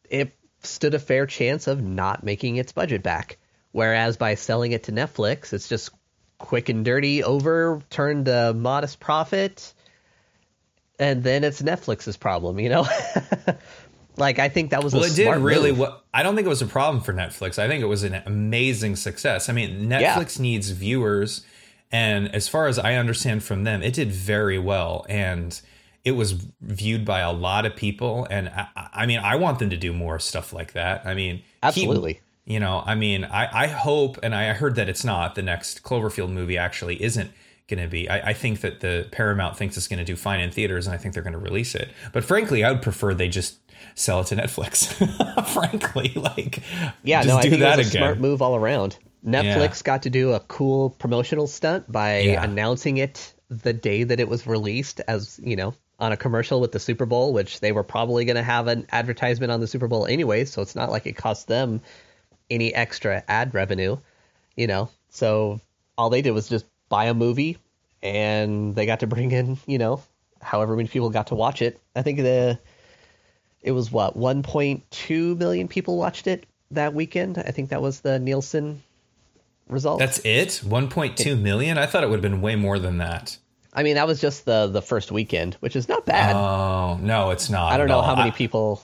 it 0.07 0.31
stood 0.61 0.93
a 0.93 0.99
fair 0.99 1.25
chance 1.25 1.65
of 1.65 1.81
not 1.81 2.23
making 2.23 2.57
its 2.57 2.71
budget 2.71 3.01
back. 3.01 3.39
Whereas 3.71 4.17
by 4.17 4.35
selling 4.35 4.73
it 4.73 4.83
to 4.83 4.91
Netflix, 4.91 5.53
it's 5.53 5.67
just 5.67 5.89
quick 6.37 6.69
and 6.69 6.85
dirty 6.85 7.23
over, 7.23 7.81
turned 7.89 8.27
a 8.27 8.53
modest 8.53 8.99
profit, 8.99 9.73
and 10.99 11.23
then 11.23 11.43
it's 11.43 11.63
Netflix's 11.63 12.17
problem, 12.17 12.59
you 12.59 12.69
know? 12.69 12.87
like 14.17 14.39
I 14.39 14.49
think 14.49 14.71
that 14.71 14.83
was 14.83 14.93
well, 14.93 15.03
it 15.03 15.15
did 15.15 15.29
really. 15.37 15.71
move. 15.71 15.79
What 15.79 16.05
I 16.13 16.23
don't 16.23 16.35
think 16.35 16.45
it 16.45 16.49
was 16.49 16.61
a 16.61 16.67
problem 16.67 17.03
for 17.03 17.13
Netflix. 17.13 17.57
I 17.57 17.67
think 17.67 17.81
it 17.81 17.87
was 17.87 18.03
an 18.03 18.21
amazing 18.25 18.95
success. 18.95 19.49
I 19.49 19.53
mean, 19.53 19.87
Netflix 19.89 20.39
needs 20.39 20.69
viewers, 20.69 21.45
and 21.91 22.33
as 22.33 22.47
far 22.47 22.67
as 22.67 22.77
I 22.79 22.95
understand 22.95 23.43
from 23.43 23.63
them, 23.63 23.81
it 23.81 23.93
did 23.93 24.11
very 24.11 24.59
well, 24.59 25.05
and 25.09 25.59
it 26.03 26.11
was 26.11 26.33
viewed 26.61 27.05
by 27.05 27.21
a 27.21 27.31
lot 27.31 27.65
of 27.65 27.75
people. 27.75 28.27
And 28.29 28.49
I, 28.49 28.67
I 28.93 29.05
mean, 29.05 29.19
I 29.19 29.35
want 29.35 29.59
them 29.59 29.69
to 29.69 29.77
do 29.77 29.93
more 29.93 30.19
stuff 30.19 30.53
like 30.53 30.73
that. 30.73 31.05
I 31.05 31.13
mean, 31.13 31.37
keep- 31.37 31.45
Absolutely. 31.63 32.19
you 32.45 32.59
know, 32.59 32.83
I 32.85 32.95
mean, 32.95 33.23
I, 33.23 33.63
I 33.63 33.67
hope, 33.67 34.19
and 34.21 34.35
I 34.35 34.53
heard 34.53 34.75
that 34.75 34.89
it's 34.89 35.03
not 35.03 35.35
the 35.35 35.41
next 35.41 35.83
Cloverfield 35.83 36.29
movie. 36.29 36.57
Actually, 36.57 37.01
isn't 37.01 37.31
going 37.67 37.81
to 37.81 37.87
be. 37.87 38.09
I, 38.09 38.29
I 38.29 38.33
think 38.33 38.61
that 38.61 38.81
the 38.81 39.07
Paramount 39.11 39.57
thinks 39.57 39.77
it's 39.77 39.87
going 39.87 39.99
to 39.99 40.05
do 40.05 40.15
fine 40.15 40.39
in 40.41 40.51
theaters, 40.51 40.85
and 40.85 40.93
I 40.93 40.97
think 40.97 41.13
they're 41.13 41.23
going 41.23 41.33
to 41.33 41.39
release 41.39 41.75
it. 41.75 41.89
But 42.11 42.25
frankly, 42.25 42.63
I 42.63 42.71
would 42.71 42.81
prefer 42.81 43.13
they 43.13 43.29
just 43.29 43.62
sell 43.95 44.21
it 44.21 44.27
to 44.27 44.35
Netflix. 44.35 44.87
frankly, 45.53 46.13
like 46.15 46.59
Yeah, 47.03 47.21
just 47.23 47.27
no, 47.33 47.37
I 47.37 47.41
do 47.43 47.49
think 47.51 47.61
that 47.61 47.75
it 47.75 47.77
was 47.79 47.87
a 47.87 47.89
again. 47.89 47.99
smart 48.01 48.19
move 48.19 48.41
all 48.41 48.55
around. 48.55 48.97
Netflix 49.25 49.83
got 49.83 50.03
to 50.03 50.09
do 50.09 50.33
a 50.33 50.39
cool 50.41 50.89
promotional 50.91 51.47
stunt 51.47 51.89
by 51.91 52.19
Yeah. 52.19 52.43
announcing 52.43 52.97
it 52.97 53.33
the 53.49 53.73
day 53.73 54.03
that 54.03 54.19
it 54.19 54.27
was 54.27 54.45
released 54.47 54.99
as, 55.07 55.39
you 55.43 55.55
know, 55.55 55.73
on 55.99 56.11
a 56.11 56.17
commercial 56.17 56.59
with 56.59 56.71
the 56.71 56.79
Super 56.79 57.05
Bowl, 57.05 57.31
which 57.33 57.59
they 57.61 57.71
were 57.71 57.83
probably 57.83 58.25
going 58.25 58.35
to 58.35 58.43
have 58.43 58.67
an 58.67 58.85
advertisement 58.91 59.51
on 59.51 59.59
the 59.61 59.67
Super 59.67 59.87
Bowl 59.87 60.05
anyway, 60.07 60.43
so 60.43 60.61
it's 60.61 60.75
not 60.75 60.89
like 60.89 61.05
it 61.05 61.13
cost 61.15 61.47
them 61.47 61.79
any 62.49 62.73
extra 62.73 63.23
ad 63.27 63.53
revenue, 63.53 63.95
you 64.57 64.67
know. 64.67 64.89
So 65.09 65.61
all 65.97 66.09
they 66.09 66.21
did 66.21 66.31
was 66.31 66.49
just 66.49 66.65
buy 66.89 67.05
a 67.05 67.13
movie 67.13 67.57
and 68.01 68.75
they 68.75 68.85
got 68.85 68.99
to 69.01 69.07
bring 69.07 69.31
in, 69.31 69.57
you 69.67 69.77
know, 69.77 70.01
however 70.41 70.75
many 70.75 70.89
people 70.89 71.09
got 71.09 71.27
to 71.27 71.35
watch 71.35 71.61
it. 71.61 71.79
I 71.95 72.01
think 72.01 72.17
the 72.19 72.59
it 73.63 73.71
was 73.71 73.91
what 73.91 74.17
1.2 74.17 75.37
million 75.37 75.67
people 75.67 75.97
watched 75.97 76.27
it 76.27 76.45
that 76.71 76.93
weekend. 76.93 77.37
I 77.37 77.51
think 77.51 77.69
that 77.69 77.81
was 77.81 78.01
the 78.01 78.19
Nielsen 78.19 78.83
result. 79.67 79.99
That's 79.99 80.19
it. 80.23 80.57
One 80.57 80.89
point 80.89 81.17
two 81.17 81.35
million. 81.35 81.77
I 81.77 81.85
thought 81.85 82.03
it 82.03 82.09
would 82.09 82.23
have 82.23 82.31
been 82.31 82.41
way 82.41 82.55
more 82.55 82.79
than 82.79 82.97
that. 82.97 83.37
I 83.73 83.83
mean, 83.83 83.95
that 83.95 84.07
was 84.07 84.21
just 84.21 84.45
the 84.45 84.67
the 84.67 84.81
first 84.81 85.11
weekend, 85.11 85.55
which 85.55 85.75
is 85.75 85.87
not 85.89 86.05
bad. 86.05 86.35
Oh 86.35 86.97
no, 87.01 87.31
it's 87.31 87.49
not. 87.49 87.71
I 87.71 87.77
don't 87.77 87.87
know 87.87 87.97
all. 87.97 88.03
how 88.03 88.15
many 88.15 88.31
people 88.31 88.83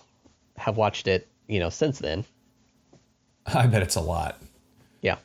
have 0.58 0.78
watched 0.78 1.08
it, 1.08 1.28
you 1.48 1.60
know, 1.60 1.70
since 1.70 2.00
then. 2.00 2.26
I 3.46 3.68
bet 3.68 3.82
it's 3.82 3.96
a 3.96 4.02
lot. 4.02 4.42
Yeah. 5.02 5.18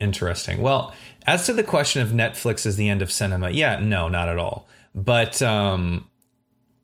Interesting. 0.00 0.60
Well, 0.60 0.94
as 1.26 1.46
to 1.46 1.52
the 1.52 1.64
question 1.64 2.02
of 2.02 2.10
Netflix 2.10 2.66
is 2.66 2.76
the 2.76 2.88
end 2.88 3.02
of 3.02 3.10
cinema, 3.10 3.50
yeah, 3.50 3.80
no, 3.80 4.08
not 4.08 4.28
at 4.28 4.38
all. 4.38 4.66
But 4.94 5.40
um 5.42 6.07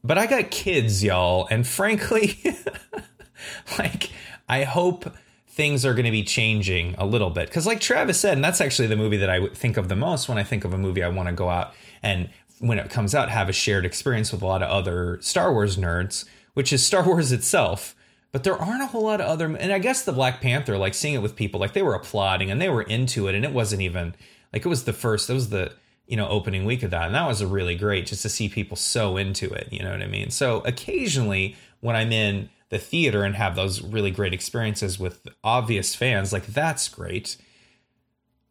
but 0.04 0.18
I 0.18 0.26
got 0.26 0.50
kids, 0.50 1.02
y'all, 1.02 1.48
and 1.50 1.66
frankly, 1.66 2.38
like 3.78 4.10
I 4.48 4.64
hope 4.64 5.10
things 5.48 5.86
are 5.86 5.94
going 5.94 6.04
to 6.04 6.10
be 6.10 6.22
changing 6.22 6.94
a 6.98 7.06
little 7.06 7.30
bit. 7.30 7.50
Cuz 7.50 7.66
like 7.66 7.80
Travis 7.80 8.20
said, 8.20 8.34
and 8.34 8.44
that's 8.44 8.60
actually 8.60 8.88
the 8.88 8.96
movie 8.96 9.16
that 9.16 9.30
I 9.30 9.46
think 9.48 9.78
of 9.78 9.88
the 9.88 9.96
most 9.96 10.28
when 10.28 10.36
I 10.36 10.44
think 10.44 10.64
of 10.64 10.74
a 10.74 10.78
movie 10.78 11.02
I 11.02 11.08
want 11.08 11.28
to 11.28 11.34
go 11.34 11.48
out 11.48 11.72
and 12.02 12.28
when 12.58 12.78
it 12.78 12.90
comes 12.90 13.14
out 13.14 13.30
have 13.30 13.48
a 13.48 13.52
shared 13.52 13.86
experience 13.86 14.30
with 14.30 14.42
a 14.42 14.46
lot 14.46 14.62
of 14.62 14.68
other 14.68 15.18
Star 15.22 15.52
Wars 15.52 15.76
nerds, 15.76 16.26
which 16.52 16.72
is 16.72 16.86
Star 16.86 17.02
Wars 17.02 17.32
itself. 17.32 17.96
But 18.30 18.42
there 18.44 18.60
aren't 18.60 18.82
a 18.82 18.86
whole 18.86 19.04
lot 19.04 19.20
of 19.20 19.28
other 19.28 19.46
and 19.46 19.72
i 19.72 19.78
guess 19.78 20.02
the 20.02 20.12
black 20.12 20.40
panther 20.40 20.76
like 20.76 20.92
seeing 20.92 21.14
it 21.14 21.22
with 21.22 21.36
people 21.36 21.60
like 21.60 21.72
they 21.72 21.82
were 21.82 21.94
applauding 21.94 22.50
and 22.50 22.60
they 22.60 22.68
were 22.68 22.82
into 22.82 23.28
it 23.28 23.34
and 23.36 23.44
it 23.44 23.52
wasn't 23.52 23.80
even 23.80 24.12
like 24.52 24.66
it 24.66 24.68
was 24.68 24.82
the 24.82 24.92
first 24.92 25.30
it 25.30 25.34
was 25.34 25.50
the 25.50 25.72
you 26.06 26.16
know 26.16 26.28
opening 26.28 26.64
week 26.64 26.82
of 26.82 26.90
that. 26.90 27.06
And 27.06 27.14
that 27.14 27.26
was 27.26 27.40
a 27.40 27.46
really 27.46 27.74
great 27.74 28.06
just 28.06 28.22
to 28.22 28.28
see 28.28 28.48
people 28.48 28.76
so 28.76 29.16
into 29.16 29.50
it 29.50 29.68
you 29.70 29.82
know 29.82 29.90
what 29.90 30.02
i 30.02 30.06
mean? 30.06 30.30
So 30.30 30.60
occasionally 30.60 31.56
when 31.80 31.96
i'm 31.96 32.12
in 32.12 32.50
the 32.70 32.78
theater 32.78 33.22
and 33.22 33.36
have 33.36 33.54
those 33.56 33.82
really 33.82 34.10
great 34.10 34.32
experiences 34.32 34.98
with 34.98 35.28
obvious 35.42 35.94
fans 35.94 36.32
like 36.32 36.46
that's 36.46 36.88
great. 36.88 37.36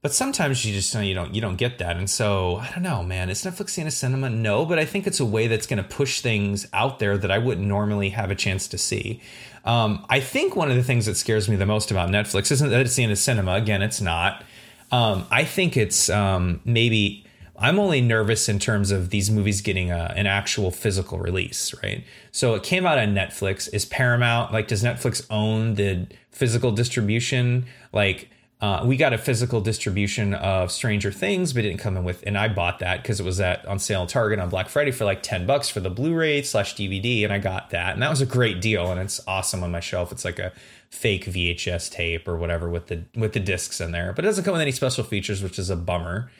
But 0.02 0.14
sometimes 0.14 0.66
you 0.66 0.74
just 0.74 0.94
know 0.94 1.02
you 1.02 1.14
don't 1.14 1.34
you 1.34 1.42
don't 1.42 1.56
get 1.56 1.78
that. 1.80 1.96
And 1.98 2.10
so 2.10 2.58
i 2.58 2.70
don't 2.72 2.84
know 2.84 3.04
man 3.04 3.30
is 3.30 3.44
netflix 3.44 3.78
in 3.78 3.88
a 3.88 3.92
cinema? 3.92 4.30
No 4.30 4.66
but 4.66 4.80
i 4.80 4.86
think 4.86 5.08
it's 5.08 5.20
a 5.20 5.26
way 5.26 5.48
that's 5.48 5.68
going 5.68 5.82
to 5.82 5.88
push 5.88 6.22
things 6.22 6.68
out 6.74 7.00
there 7.00 7.18
that 7.18 7.32
i 7.32 7.38
wouldn't 7.38 7.68
normally 7.68 8.10
have 8.10 8.32
a 8.32 8.36
chance 8.36 8.68
to 8.70 8.78
see. 8.78 9.22
Um, 9.66 10.06
i 10.10 10.20
think 10.20 10.56
one 10.56 10.70
of 10.70 10.76
the 10.76 10.84
things 10.84 11.06
that 11.06 11.16
scares 11.16 11.48
me 11.48 11.56
the 11.56 11.66
most 11.66 11.92
about 11.92 12.10
netflix 12.10 12.52
isn't 12.52 12.70
that 12.70 12.82
it's 12.82 12.98
in 12.98 13.12
a 13.12 13.16
cinema. 13.16 13.54
Again 13.54 13.82
it's 13.82 14.02
not. 14.02 14.44
Um, 14.92 15.26
i 15.32 15.44
think 15.44 15.76
it's 15.78 16.10
um, 16.10 16.62
maybe 16.66 17.26
i'm 17.58 17.80
only 17.80 18.02
nervous 18.02 18.50
in 18.50 18.60
terms 18.60 18.92
of 18.92 19.10
these 19.10 19.30
movies 19.30 19.62
getting 19.62 19.92
a, 19.92 20.14
an 20.16 20.28
actual 20.28 20.72
physical 20.72 21.20
release 21.20 21.74
right 21.84 22.04
so 22.32 22.56
it 22.56 22.64
came 22.64 22.86
out 22.86 22.98
on 22.98 23.14
netflix 23.14 23.72
is 23.74 23.86
paramount 23.86 24.52
like 24.52 24.68
does 24.68 24.84
netflix 24.84 25.26
own 25.30 25.76
the 25.76 26.08
physical 26.32 26.72
distribution 26.72 27.66
like 27.92 28.30
uh, 28.64 28.82
we 28.86 28.96
got 28.96 29.12
a 29.12 29.18
physical 29.18 29.60
distribution 29.60 30.34
of 30.36 30.72
Stranger 30.72 31.12
Things, 31.12 31.52
but 31.52 31.66
it 31.66 31.68
didn't 31.68 31.82
come 31.82 31.98
in 31.98 32.06
with, 32.06 32.24
and 32.26 32.38
I 32.38 32.48
bought 32.48 32.80
that 32.80 33.02
because 33.02 33.20
it 33.20 33.26
was 33.26 33.42
at 33.42 33.66
on 33.66 33.78
sale 33.78 34.04
at 34.04 34.10
Target 34.10 34.40
on 34.40 34.48
Black 34.48 34.70
Friday 34.70 34.92
for 34.92 35.04
like 35.04 35.22
ten 35.22 35.46
bucks 35.46 35.68
for 35.68 35.82
the 35.82 35.90
Blu-ray 35.90 36.44
slash 36.44 36.74
DVD, 36.74 37.26
and 37.26 37.34
I 37.34 37.40
got 37.40 37.72
that, 37.72 37.92
and 37.92 38.02
that 38.02 38.10
was 38.10 38.22
a 38.22 38.26
great 38.26 38.62
deal, 38.62 38.90
and 38.90 39.02
it's 39.02 39.20
awesome 39.28 39.66
on 39.66 39.72
my 39.72 39.82
shelf. 39.82 40.14
It's 40.14 40.24
like 40.24 40.40
a 40.40 40.54
fake 40.90 41.26
VHS 41.26 41.92
tape 41.92 42.26
or 42.26 42.38
whatever 42.38 42.70
with 42.70 42.88
the 42.88 43.04
with 43.18 43.34
the 43.34 43.42
discs 43.42 43.82
in 43.82 43.92
there, 43.92 44.14
but 44.14 44.24
it 44.24 44.30
doesn't 44.30 44.46
come 44.46 44.54
with 44.54 44.62
any 44.62 44.72
special 44.72 45.04
features, 45.04 45.44
which 45.44 45.60
is 45.60 45.70
a 45.70 45.76
bummer. 45.76 46.32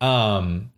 Um, 0.00 0.72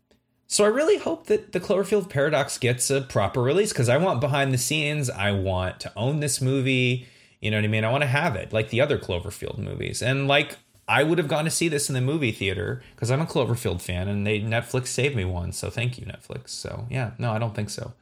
So 0.47 0.65
I 0.65 0.69
really 0.69 0.99
hope 0.99 1.29
that 1.29 1.53
the 1.53 1.61
Cloverfield 1.61 2.11
Paradox 2.11 2.59
gets 2.59 2.91
a 2.91 3.01
proper 3.01 3.41
release 3.41 3.73
because 3.73 3.89
I 3.89 3.97
want 3.97 4.21
behind 4.21 4.53
the 4.53 4.59
scenes. 4.59 5.09
I 5.09 5.33
want 5.33 5.81
to 5.81 5.93
own 5.97 6.21
this 6.21 6.43
movie. 6.43 7.07
You 7.41 7.51
know 7.51 7.57
what 7.57 7.65
I 7.65 7.69
mean? 7.69 7.85
I 7.85 7.91
want 7.91 8.03
to 8.03 8.09
have 8.09 8.37
it 8.37 8.53
like 8.53 8.69
the 8.69 8.81
other 8.83 8.99
Cloverfield 8.99 9.57
movies. 9.59 10.03
And 10.03 10.29
like 10.29 10.59
I 10.87 11.05
would 11.05 11.17
have 11.17 11.29
gone 11.29 11.45
to 11.45 11.51
see 11.51 11.69
this 11.69 11.89
in 11.89 11.95
the 11.95 12.03
movie 12.03 12.33
theater 12.33 12.83
because 12.95 13.11
I'm 13.11 13.23
a 13.23 13.27
Cloverfield 13.27 13.81
fan 13.81 14.09
and 14.09 14.27
they 14.27 14.41
Netflix 14.41 14.89
saved 14.89 15.17
me 15.17 15.25
one. 15.25 15.53
So 15.53 15.71
thank 15.71 15.99
you, 15.99 16.05
Netflix. 16.05 16.51
So 16.51 16.87
yeah, 16.91 17.13
no, 17.19 17.33
I 17.33 17.39
don't 17.39 17.55
think 17.55 17.71
so. 17.71 17.95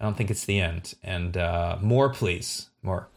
I 0.00 0.04
don't 0.04 0.16
think 0.16 0.30
it's 0.30 0.46
the 0.46 0.60
end. 0.60 0.94
And 1.02 1.36
uh, 1.36 1.76
more, 1.82 2.08
please. 2.08 2.70
More. 2.82 3.08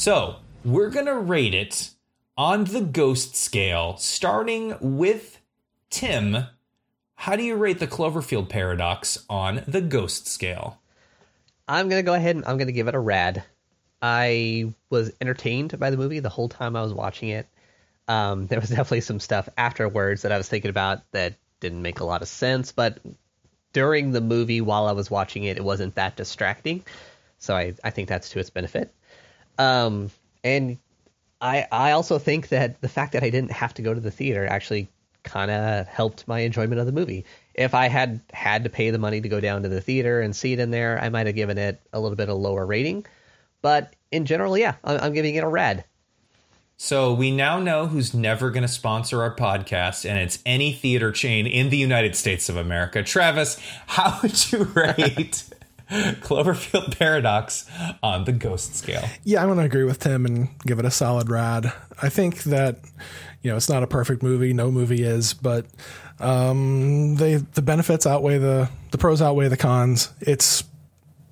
So 0.00 0.36
we're 0.64 0.88
going 0.88 1.04
to 1.04 1.18
rate 1.18 1.52
it 1.52 1.90
on 2.34 2.64
the 2.64 2.80
ghost 2.80 3.36
scale, 3.36 3.98
starting 3.98 4.74
with 4.80 5.38
Tim. 5.90 6.46
How 7.16 7.36
do 7.36 7.42
you 7.42 7.54
rate 7.54 7.80
the 7.80 7.86
Cloverfield 7.86 8.48
paradox 8.48 9.26
on 9.28 9.62
the 9.68 9.82
ghost 9.82 10.26
scale? 10.26 10.80
I'm 11.68 11.90
gonna 11.90 12.02
go 12.02 12.14
ahead 12.14 12.34
and 12.34 12.46
I'm 12.46 12.56
gonna 12.56 12.72
give 12.72 12.88
it 12.88 12.94
a 12.94 12.98
rad. 12.98 13.44
I 14.00 14.72
was 14.88 15.12
entertained 15.20 15.78
by 15.78 15.90
the 15.90 15.98
movie 15.98 16.20
the 16.20 16.30
whole 16.30 16.48
time 16.48 16.76
I 16.76 16.82
was 16.82 16.94
watching 16.94 17.28
it. 17.28 17.46
Um, 18.08 18.46
there 18.46 18.58
was 18.58 18.70
definitely 18.70 19.02
some 19.02 19.20
stuff 19.20 19.50
afterwards 19.58 20.22
that 20.22 20.32
I 20.32 20.38
was 20.38 20.48
thinking 20.48 20.70
about 20.70 21.02
that 21.12 21.34
didn't 21.60 21.82
make 21.82 22.00
a 22.00 22.06
lot 22.06 22.22
of 22.22 22.28
sense, 22.28 22.72
but 22.72 23.00
during 23.74 24.12
the 24.12 24.22
movie 24.22 24.62
while 24.62 24.86
I 24.86 24.92
was 24.92 25.10
watching 25.10 25.44
it, 25.44 25.58
it 25.58 25.62
wasn't 25.62 25.96
that 25.96 26.16
distracting. 26.16 26.84
So 27.36 27.54
I, 27.54 27.74
I 27.84 27.90
think 27.90 28.08
that's 28.08 28.30
to 28.30 28.38
its 28.38 28.48
benefit. 28.48 28.94
Um, 29.60 30.10
and 30.42 30.78
I 31.40 31.66
I 31.70 31.92
also 31.92 32.18
think 32.18 32.48
that 32.48 32.80
the 32.80 32.88
fact 32.88 33.12
that 33.12 33.22
I 33.22 33.30
didn't 33.30 33.52
have 33.52 33.74
to 33.74 33.82
go 33.82 33.92
to 33.92 34.00
the 34.00 34.10
theater 34.10 34.46
actually 34.46 34.88
kind 35.22 35.50
of 35.50 35.86
helped 35.86 36.26
my 36.26 36.40
enjoyment 36.40 36.80
of 36.80 36.86
the 36.86 36.92
movie. 36.92 37.26
If 37.54 37.74
I 37.74 37.88
had 37.88 38.22
had 38.32 38.64
to 38.64 38.70
pay 38.70 38.90
the 38.90 38.98
money 38.98 39.20
to 39.20 39.28
go 39.28 39.38
down 39.38 39.62
to 39.62 39.68
the 39.68 39.82
theater 39.82 40.22
and 40.22 40.34
see 40.34 40.54
it 40.54 40.60
in 40.60 40.70
there, 40.70 40.98
I 40.98 41.10
might 41.10 41.26
have 41.26 41.36
given 41.36 41.58
it 41.58 41.78
a 41.92 42.00
little 42.00 42.16
bit 42.16 42.30
of 42.30 42.38
lower 42.38 42.64
rating. 42.64 43.04
But 43.60 43.94
in 44.10 44.24
general, 44.24 44.56
yeah, 44.56 44.76
I'm, 44.82 44.98
I'm 45.00 45.12
giving 45.12 45.34
it 45.34 45.44
a 45.44 45.48
red. 45.48 45.84
So 46.78 47.12
we 47.12 47.30
now 47.30 47.58
know 47.58 47.86
who's 47.86 48.14
never 48.14 48.48
going 48.48 48.62
to 48.62 48.68
sponsor 48.68 49.22
our 49.22 49.36
podcast, 49.36 50.08
and 50.08 50.18
it's 50.18 50.38
any 50.46 50.72
theater 50.72 51.12
chain 51.12 51.46
in 51.46 51.68
the 51.68 51.76
United 51.76 52.16
States 52.16 52.48
of 52.48 52.56
America. 52.56 53.02
Travis, 53.02 53.60
how 53.86 54.18
would 54.22 54.50
you 54.50 54.64
rate 54.74 55.44
Cloverfield 56.20 56.96
Paradox 56.98 57.68
on 58.02 58.24
the 58.24 58.32
ghost 58.32 58.76
scale? 58.76 59.08
Yeah, 59.24 59.42
I'm 59.42 59.48
going 59.48 59.58
to 59.58 59.64
agree 59.64 59.84
with 59.84 59.98
Tim 59.98 60.24
and 60.24 60.48
give 60.64 60.78
it 60.78 60.84
a 60.84 60.90
solid 60.90 61.28
rad. 61.28 61.72
I 62.00 62.08
think 62.08 62.44
that 62.44 62.78
you 63.42 63.50
know 63.50 63.56
it's 63.56 63.68
not 63.68 63.82
a 63.82 63.88
perfect 63.88 64.22
movie. 64.22 64.52
No 64.52 64.70
movie 64.70 65.02
is, 65.02 65.34
but 65.34 65.66
um, 66.20 67.16
they 67.16 67.36
the 67.36 67.62
benefits 67.62 68.06
outweigh 68.06 68.38
the 68.38 68.70
the 68.92 68.98
pros 68.98 69.20
outweigh 69.20 69.48
the 69.48 69.56
cons. 69.56 70.10
It's 70.20 70.62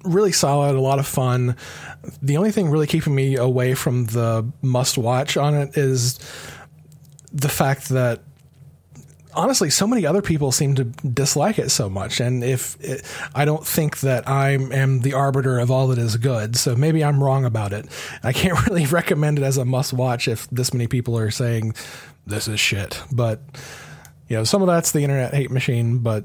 really 0.05 0.33
solid, 0.33 0.75
a 0.75 0.81
lot 0.81 0.99
of 0.99 1.07
fun. 1.07 1.57
The 2.21 2.37
only 2.37 2.51
thing 2.51 2.68
really 2.68 2.87
keeping 2.87 3.14
me 3.14 3.37
away 3.37 3.75
from 3.75 4.07
the 4.07 4.51
must 4.61 4.99
watch 4.99 5.37
on 5.37 5.55
it 5.55 5.77
is 5.77 6.18
the 7.33 7.49
fact 7.49 7.90
that 7.90 8.23
honestly, 9.38 9.70
so 9.70 9.87
many 9.87 10.05
other 10.05 10.20
people 10.20 10.51
seem 10.51 10.74
to 10.74 10.85
dislike 10.85 11.59
it 11.59 11.70
so 11.70 11.88
much. 11.88 12.18
And 12.20 12.42
if 12.42 12.77
it, 12.81 13.05
I 13.35 13.44
don't 13.44 13.64
think 13.64 14.01
that 14.01 14.29
I 14.29 14.51
am 14.51 15.01
the 15.01 15.14
arbiter 15.14 15.61
of 15.61 15.70
all 15.70 15.87
that 15.88 15.98
is 15.98 16.16
good, 16.16 16.57
so 16.57 16.74
maybe 16.74 17.05
I'm 17.05 17.22
wrong 17.22 17.44
about 17.44 17.72
it. 17.72 17.87
I 18.22 18.33
can't 18.33 18.66
really 18.68 18.87
recommend 18.87 19.38
it 19.38 19.44
as 19.44 19.57
a 19.57 19.64
must 19.64 19.92
watch 19.92 20.27
if 20.27 20.51
this 20.51 20.74
many 20.74 20.88
people 20.88 21.16
are 21.16 21.31
saying 21.31 21.74
this 22.27 22.48
is 22.48 22.59
shit. 22.59 23.01
But 23.12 23.40
you 24.29 24.37
know, 24.37 24.44
some 24.44 24.61
of 24.61 24.66
that's 24.66 24.90
the 24.90 25.05
internet 25.05 25.33
hate 25.33 25.53
machine. 25.53 25.98
But 25.98 26.24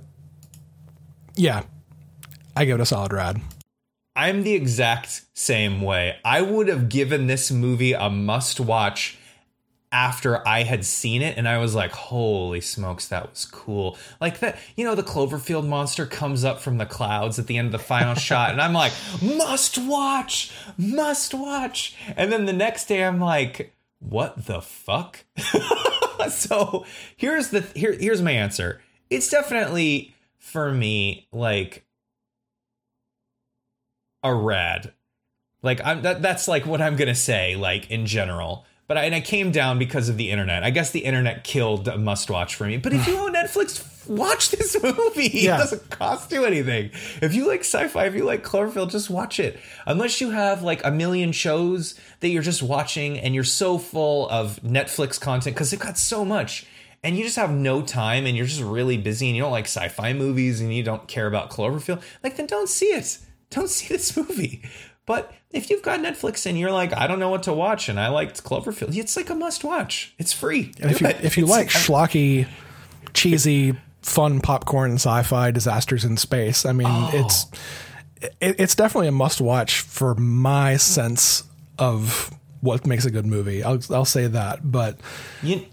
yeah, 1.36 1.64
I 2.56 2.66
give 2.66 2.80
it 2.80 2.82
a 2.82 2.86
solid 2.86 3.14
rad. 3.14 3.40
I'm 4.16 4.44
the 4.44 4.54
exact 4.54 5.22
same 5.34 5.82
way. 5.82 6.18
I 6.26 6.42
would 6.42 6.68
have 6.68 6.90
given 6.90 7.28
this 7.28 7.52
movie 7.52 7.94
a 7.94 8.10
must 8.10 8.60
watch 8.60 9.18
after 9.94 10.46
I 10.46 10.64
had 10.64 10.84
seen 10.84 11.22
it 11.22 11.38
and 11.38 11.48
I 11.48 11.60
was 11.60 11.76
like, 11.76 11.92
holy 11.92 12.60
smokes, 12.60 13.08
that 13.10 13.30
was 13.30 13.46
cool. 13.46 13.96
Like 14.20 14.40
that, 14.40 14.58
you 14.76 14.84
know, 14.84 14.96
the 14.96 15.04
Cloverfield 15.04 15.68
monster 15.68 16.08
comes 16.08 16.44
up 16.44 16.60
from 16.60 16.80
the 16.80 16.86
clouds 16.88 17.38
at 17.38 17.46
the 17.46 17.58
end 17.58 17.68
of 17.68 17.72
the 17.72 17.80
final 17.80 18.16
shot, 18.16 18.52
and 18.52 18.60
I'm 18.60 18.74
like, 18.74 18.92
must 19.22 19.78
watch, 19.78 20.52
must 20.78 21.34
watch. 21.36 21.96
And 22.18 22.32
then 22.32 22.46
the 22.46 22.54
next 22.54 22.88
day 22.88 23.06
I'm 23.06 23.20
like, 23.20 23.72
what 24.00 24.48
the 24.48 24.62
fuck? 24.62 25.24
so 26.30 26.86
here's 27.16 27.50
the 27.50 27.62
here 27.76 27.94
here's 27.94 28.22
my 28.22 28.32
answer. 28.32 28.82
It's 29.10 29.30
definitely 29.30 30.16
for 30.40 30.72
me 30.72 31.28
like 31.32 31.86
a 34.24 34.34
rad. 34.34 34.92
Like 35.62 35.80
I'm 35.86 36.02
that 36.02 36.22
that's 36.24 36.48
like 36.48 36.66
what 36.66 36.82
I'm 36.82 36.96
gonna 36.96 37.16
say, 37.16 37.56
like 37.56 37.92
in 37.92 38.08
general. 38.08 38.66
But 38.88 38.98
I, 38.98 39.06
and 39.06 39.16
I 39.16 39.22
came 39.22 39.52
down 39.52 39.80
because 39.80 40.10
of 40.10 40.18
the 40.18 40.30
internet. 40.30 40.64
I 40.64 40.70
guess 40.70 40.92
the 40.92 41.00
internet 41.00 41.44
killed 41.44 41.88
a 41.88 41.98
must 41.98 42.30
watch 42.30 42.56
for 42.56 42.66
me. 42.66 42.78
But 42.78 42.94
if 42.94 43.08
you 43.08 43.18
own 43.20 43.34
Netflix, 43.34 44.08
watch 44.08 44.52
this 44.52 44.76
movie. 44.84 45.30
Yeah. 45.34 45.56
It 45.56 45.60
doesn't 45.60 45.90
cost 45.90 46.32
you 46.32 46.46
anything. 46.46 46.92
If 47.22 47.34
you 47.34 47.48
like 47.48 47.62
sci-fi, 47.62 48.06
if 48.06 48.16
you 48.16 48.26
like 48.26 48.44
Cloverfield, 48.44 48.92
just 48.92 49.10
watch 49.10 49.40
it. 49.40 49.60
Unless 49.86 50.22
you 50.22 50.32
have 50.32 50.64
like 50.64 50.84
a 50.84 50.92
million 50.92 51.32
shows 51.32 51.98
that 52.20 52.30
you're 52.30 52.44
just 52.44 52.62
watching 52.62 53.18
and 53.20 53.34
you're 53.34 53.44
so 53.44 53.78
full 53.78 54.30
of 54.30 54.60
Netflix 54.62 55.20
content 55.20 55.56
because 55.56 55.72
they've 55.72 55.80
got 55.80 55.98
so 55.98 56.26
much. 56.26 56.66
And 57.06 57.18
you 57.18 57.24
just 57.24 57.36
have 57.36 57.52
no 57.52 57.82
time 57.82 58.26
and 58.26 58.36
you're 58.38 58.46
just 58.46 58.62
really 58.62 58.98
busy 58.98 59.28
and 59.28 59.36
you 59.36 59.44
don't 59.44 59.52
like 59.52 59.66
sci-fi 59.66 60.14
movies 60.14 60.62
and 60.62 60.74
you 60.74 60.84
don't 60.84 61.08
care 61.08 61.28
about 61.28 61.50
Cloverfield, 61.50 62.02
like 62.24 62.38
then 62.38 62.46
don't 62.48 62.70
see 62.70 62.88
it. 62.88 63.18
Don't 63.50 63.70
see 63.70 63.88
this 63.94 64.16
movie. 64.18 64.64
But 65.06 65.34
if 65.52 65.70
you've 65.70 65.82
got 65.82 66.00
Netflix 66.00 66.46
and 66.46 66.58
you're 66.58 66.72
like, 66.72 66.94
I 66.94 67.08
don't 67.08 67.20
know 67.20 67.30
what 67.30 67.44
to 67.44 67.54
watch, 67.54 67.90
and 67.90 68.00
I 68.00 68.08
liked 68.08 68.44
Cloverfield, 68.44 68.96
it's 68.96 69.18
like 69.18 69.30
a 69.30 69.36
must 69.36 69.64
watch. 69.64 70.14
It's 70.18 70.32
free. 70.32 70.72
And 70.82 70.92
if 70.92 71.02
you 71.02 71.08
it. 71.08 71.24
if 71.24 71.38
you 71.38 71.44
It's- 71.44 71.58
like 71.58 71.68
schlocky, 71.68 72.48
cheesy, 73.14 73.76
fun 74.02 74.40
popcorn 74.40 74.94
sci-fi 74.94 75.52
disasters 75.52 76.06
in 76.06 76.18
space, 76.18 76.66
I 76.66 76.72
mean, 76.72 76.88
oh. 76.90 77.12
it's 77.14 77.46
it, 78.40 78.56
it's 78.60 78.76
definitely 78.76 79.10
a 79.10 79.14
must-watch 79.14 79.82
for 79.82 80.16
my 80.16 80.78
sense 80.78 81.44
of 81.78 82.34
what 82.62 82.88
makes 82.88 83.04
a 83.06 83.12
good 83.12 83.26
movie. 83.26 83.64
I'll 83.64 83.80
I'll 83.90 84.06
say 84.06 84.28
that, 84.28 84.72
but 84.72 84.98
you, 85.42 85.66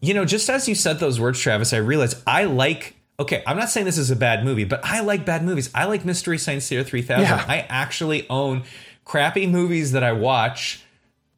you 0.00 0.12
know, 0.12 0.26
just 0.26 0.50
as 0.50 0.68
you 0.68 0.74
said 0.74 1.00
those 1.00 1.18
words, 1.18 1.40
Travis, 1.40 1.72
I 1.72 1.78
realized 1.78 2.18
I 2.26 2.44
like. 2.44 2.96
Okay, 3.18 3.42
I'm 3.46 3.56
not 3.56 3.70
saying 3.70 3.86
this 3.86 3.96
is 3.98 4.10
a 4.10 4.16
bad 4.16 4.44
movie, 4.44 4.64
but 4.64 4.80
I 4.84 5.00
like 5.00 5.24
bad 5.24 5.42
movies. 5.42 5.70
I 5.74 5.86
like 5.86 6.04
Mystery 6.04 6.36
Science 6.36 6.68
Theater 6.68 6.84
3000. 6.84 7.22
Yeah. 7.24 7.44
I 7.48 7.60
actually 7.68 8.28
own 8.28 8.64
crappy 9.04 9.46
movies 9.46 9.92
that 9.92 10.04
I 10.04 10.12
watch, 10.12 10.82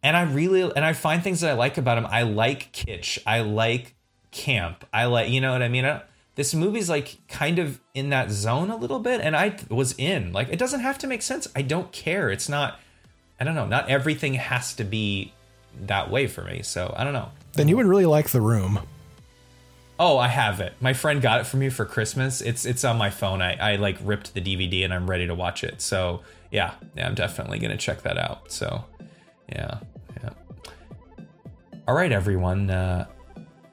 and 0.02 0.16
I 0.16 0.22
really 0.22 0.62
and 0.62 0.84
I 0.84 0.92
find 0.92 1.22
things 1.22 1.40
that 1.42 1.50
I 1.50 1.54
like 1.54 1.78
about 1.78 1.94
them. 1.94 2.06
I 2.10 2.22
like 2.22 2.72
kitsch. 2.72 3.20
I 3.26 3.40
like 3.40 3.94
camp. 4.32 4.84
I 4.92 5.04
like, 5.06 5.28
you 5.30 5.40
know 5.40 5.52
what 5.52 5.62
I 5.62 5.68
mean? 5.68 5.84
I, 5.84 6.02
this 6.34 6.54
movie's 6.54 6.88
like 6.88 7.16
kind 7.28 7.58
of 7.58 7.80
in 7.94 8.10
that 8.10 8.30
zone 8.30 8.70
a 8.70 8.76
little 8.76 8.98
bit, 8.98 9.20
and 9.20 9.36
I 9.36 9.56
was 9.68 9.94
in. 9.98 10.32
Like, 10.32 10.48
it 10.48 10.58
doesn't 10.58 10.80
have 10.80 10.98
to 10.98 11.06
make 11.06 11.22
sense. 11.22 11.46
I 11.54 11.62
don't 11.62 11.92
care. 11.92 12.30
It's 12.30 12.48
not. 12.48 12.80
I 13.40 13.44
don't 13.44 13.54
know. 13.54 13.66
Not 13.66 13.88
everything 13.88 14.34
has 14.34 14.74
to 14.74 14.84
be 14.84 15.32
that 15.82 16.10
way 16.10 16.26
for 16.26 16.42
me. 16.42 16.62
So 16.62 16.92
I 16.96 17.04
don't 17.04 17.12
know. 17.12 17.30
then 17.52 17.68
you 17.68 17.76
would 17.76 17.86
really 17.86 18.06
like 18.06 18.30
The 18.30 18.40
Room. 18.40 18.80
Oh, 20.00 20.16
I 20.16 20.28
have 20.28 20.60
it. 20.60 20.74
My 20.80 20.92
friend 20.92 21.20
got 21.20 21.40
it 21.40 21.44
for 21.44 21.56
me 21.56 21.68
for 21.70 21.84
Christmas. 21.84 22.40
It's 22.40 22.64
it's 22.64 22.84
on 22.84 22.96
my 22.96 23.10
phone. 23.10 23.42
I, 23.42 23.72
I 23.72 23.76
like 23.76 23.98
ripped 24.02 24.34
the 24.34 24.40
DVD 24.40 24.84
and 24.84 24.94
I'm 24.94 25.10
ready 25.10 25.26
to 25.26 25.34
watch 25.34 25.64
it. 25.64 25.80
So 25.80 26.22
yeah, 26.50 26.74
yeah, 26.96 27.08
I'm 27.08 27.14
definitely 27.14 27.58
gonna 27.58 27.76
check 27.76 28.02
that 28.02 28.16
out. 28.16 28.52
So 28.52 28.84
yeah, 29.48 29.78
yeah. 30.22 30.30
All 31.88 31.94
right, 31.94 32.12
everyone. 32.12 32.70
Uh, 32.70 33.06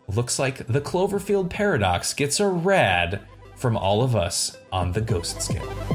looks 0.07 0.39
like 0.39 0.65
the 0.67 0.81
Cloverfield 0.81 1.49
paradox 1.49 2.13
gets 2.13 2.39
a 2.39 2.47
rad 2.47 3.21
from 3.55 3.77
all 3.77 4.03
of 4.03 4.15
us 4.15 4.57
on 4.71 4.91
the 4.91 5.01
ghost 5.01 5.41
scale. 5.41 5.94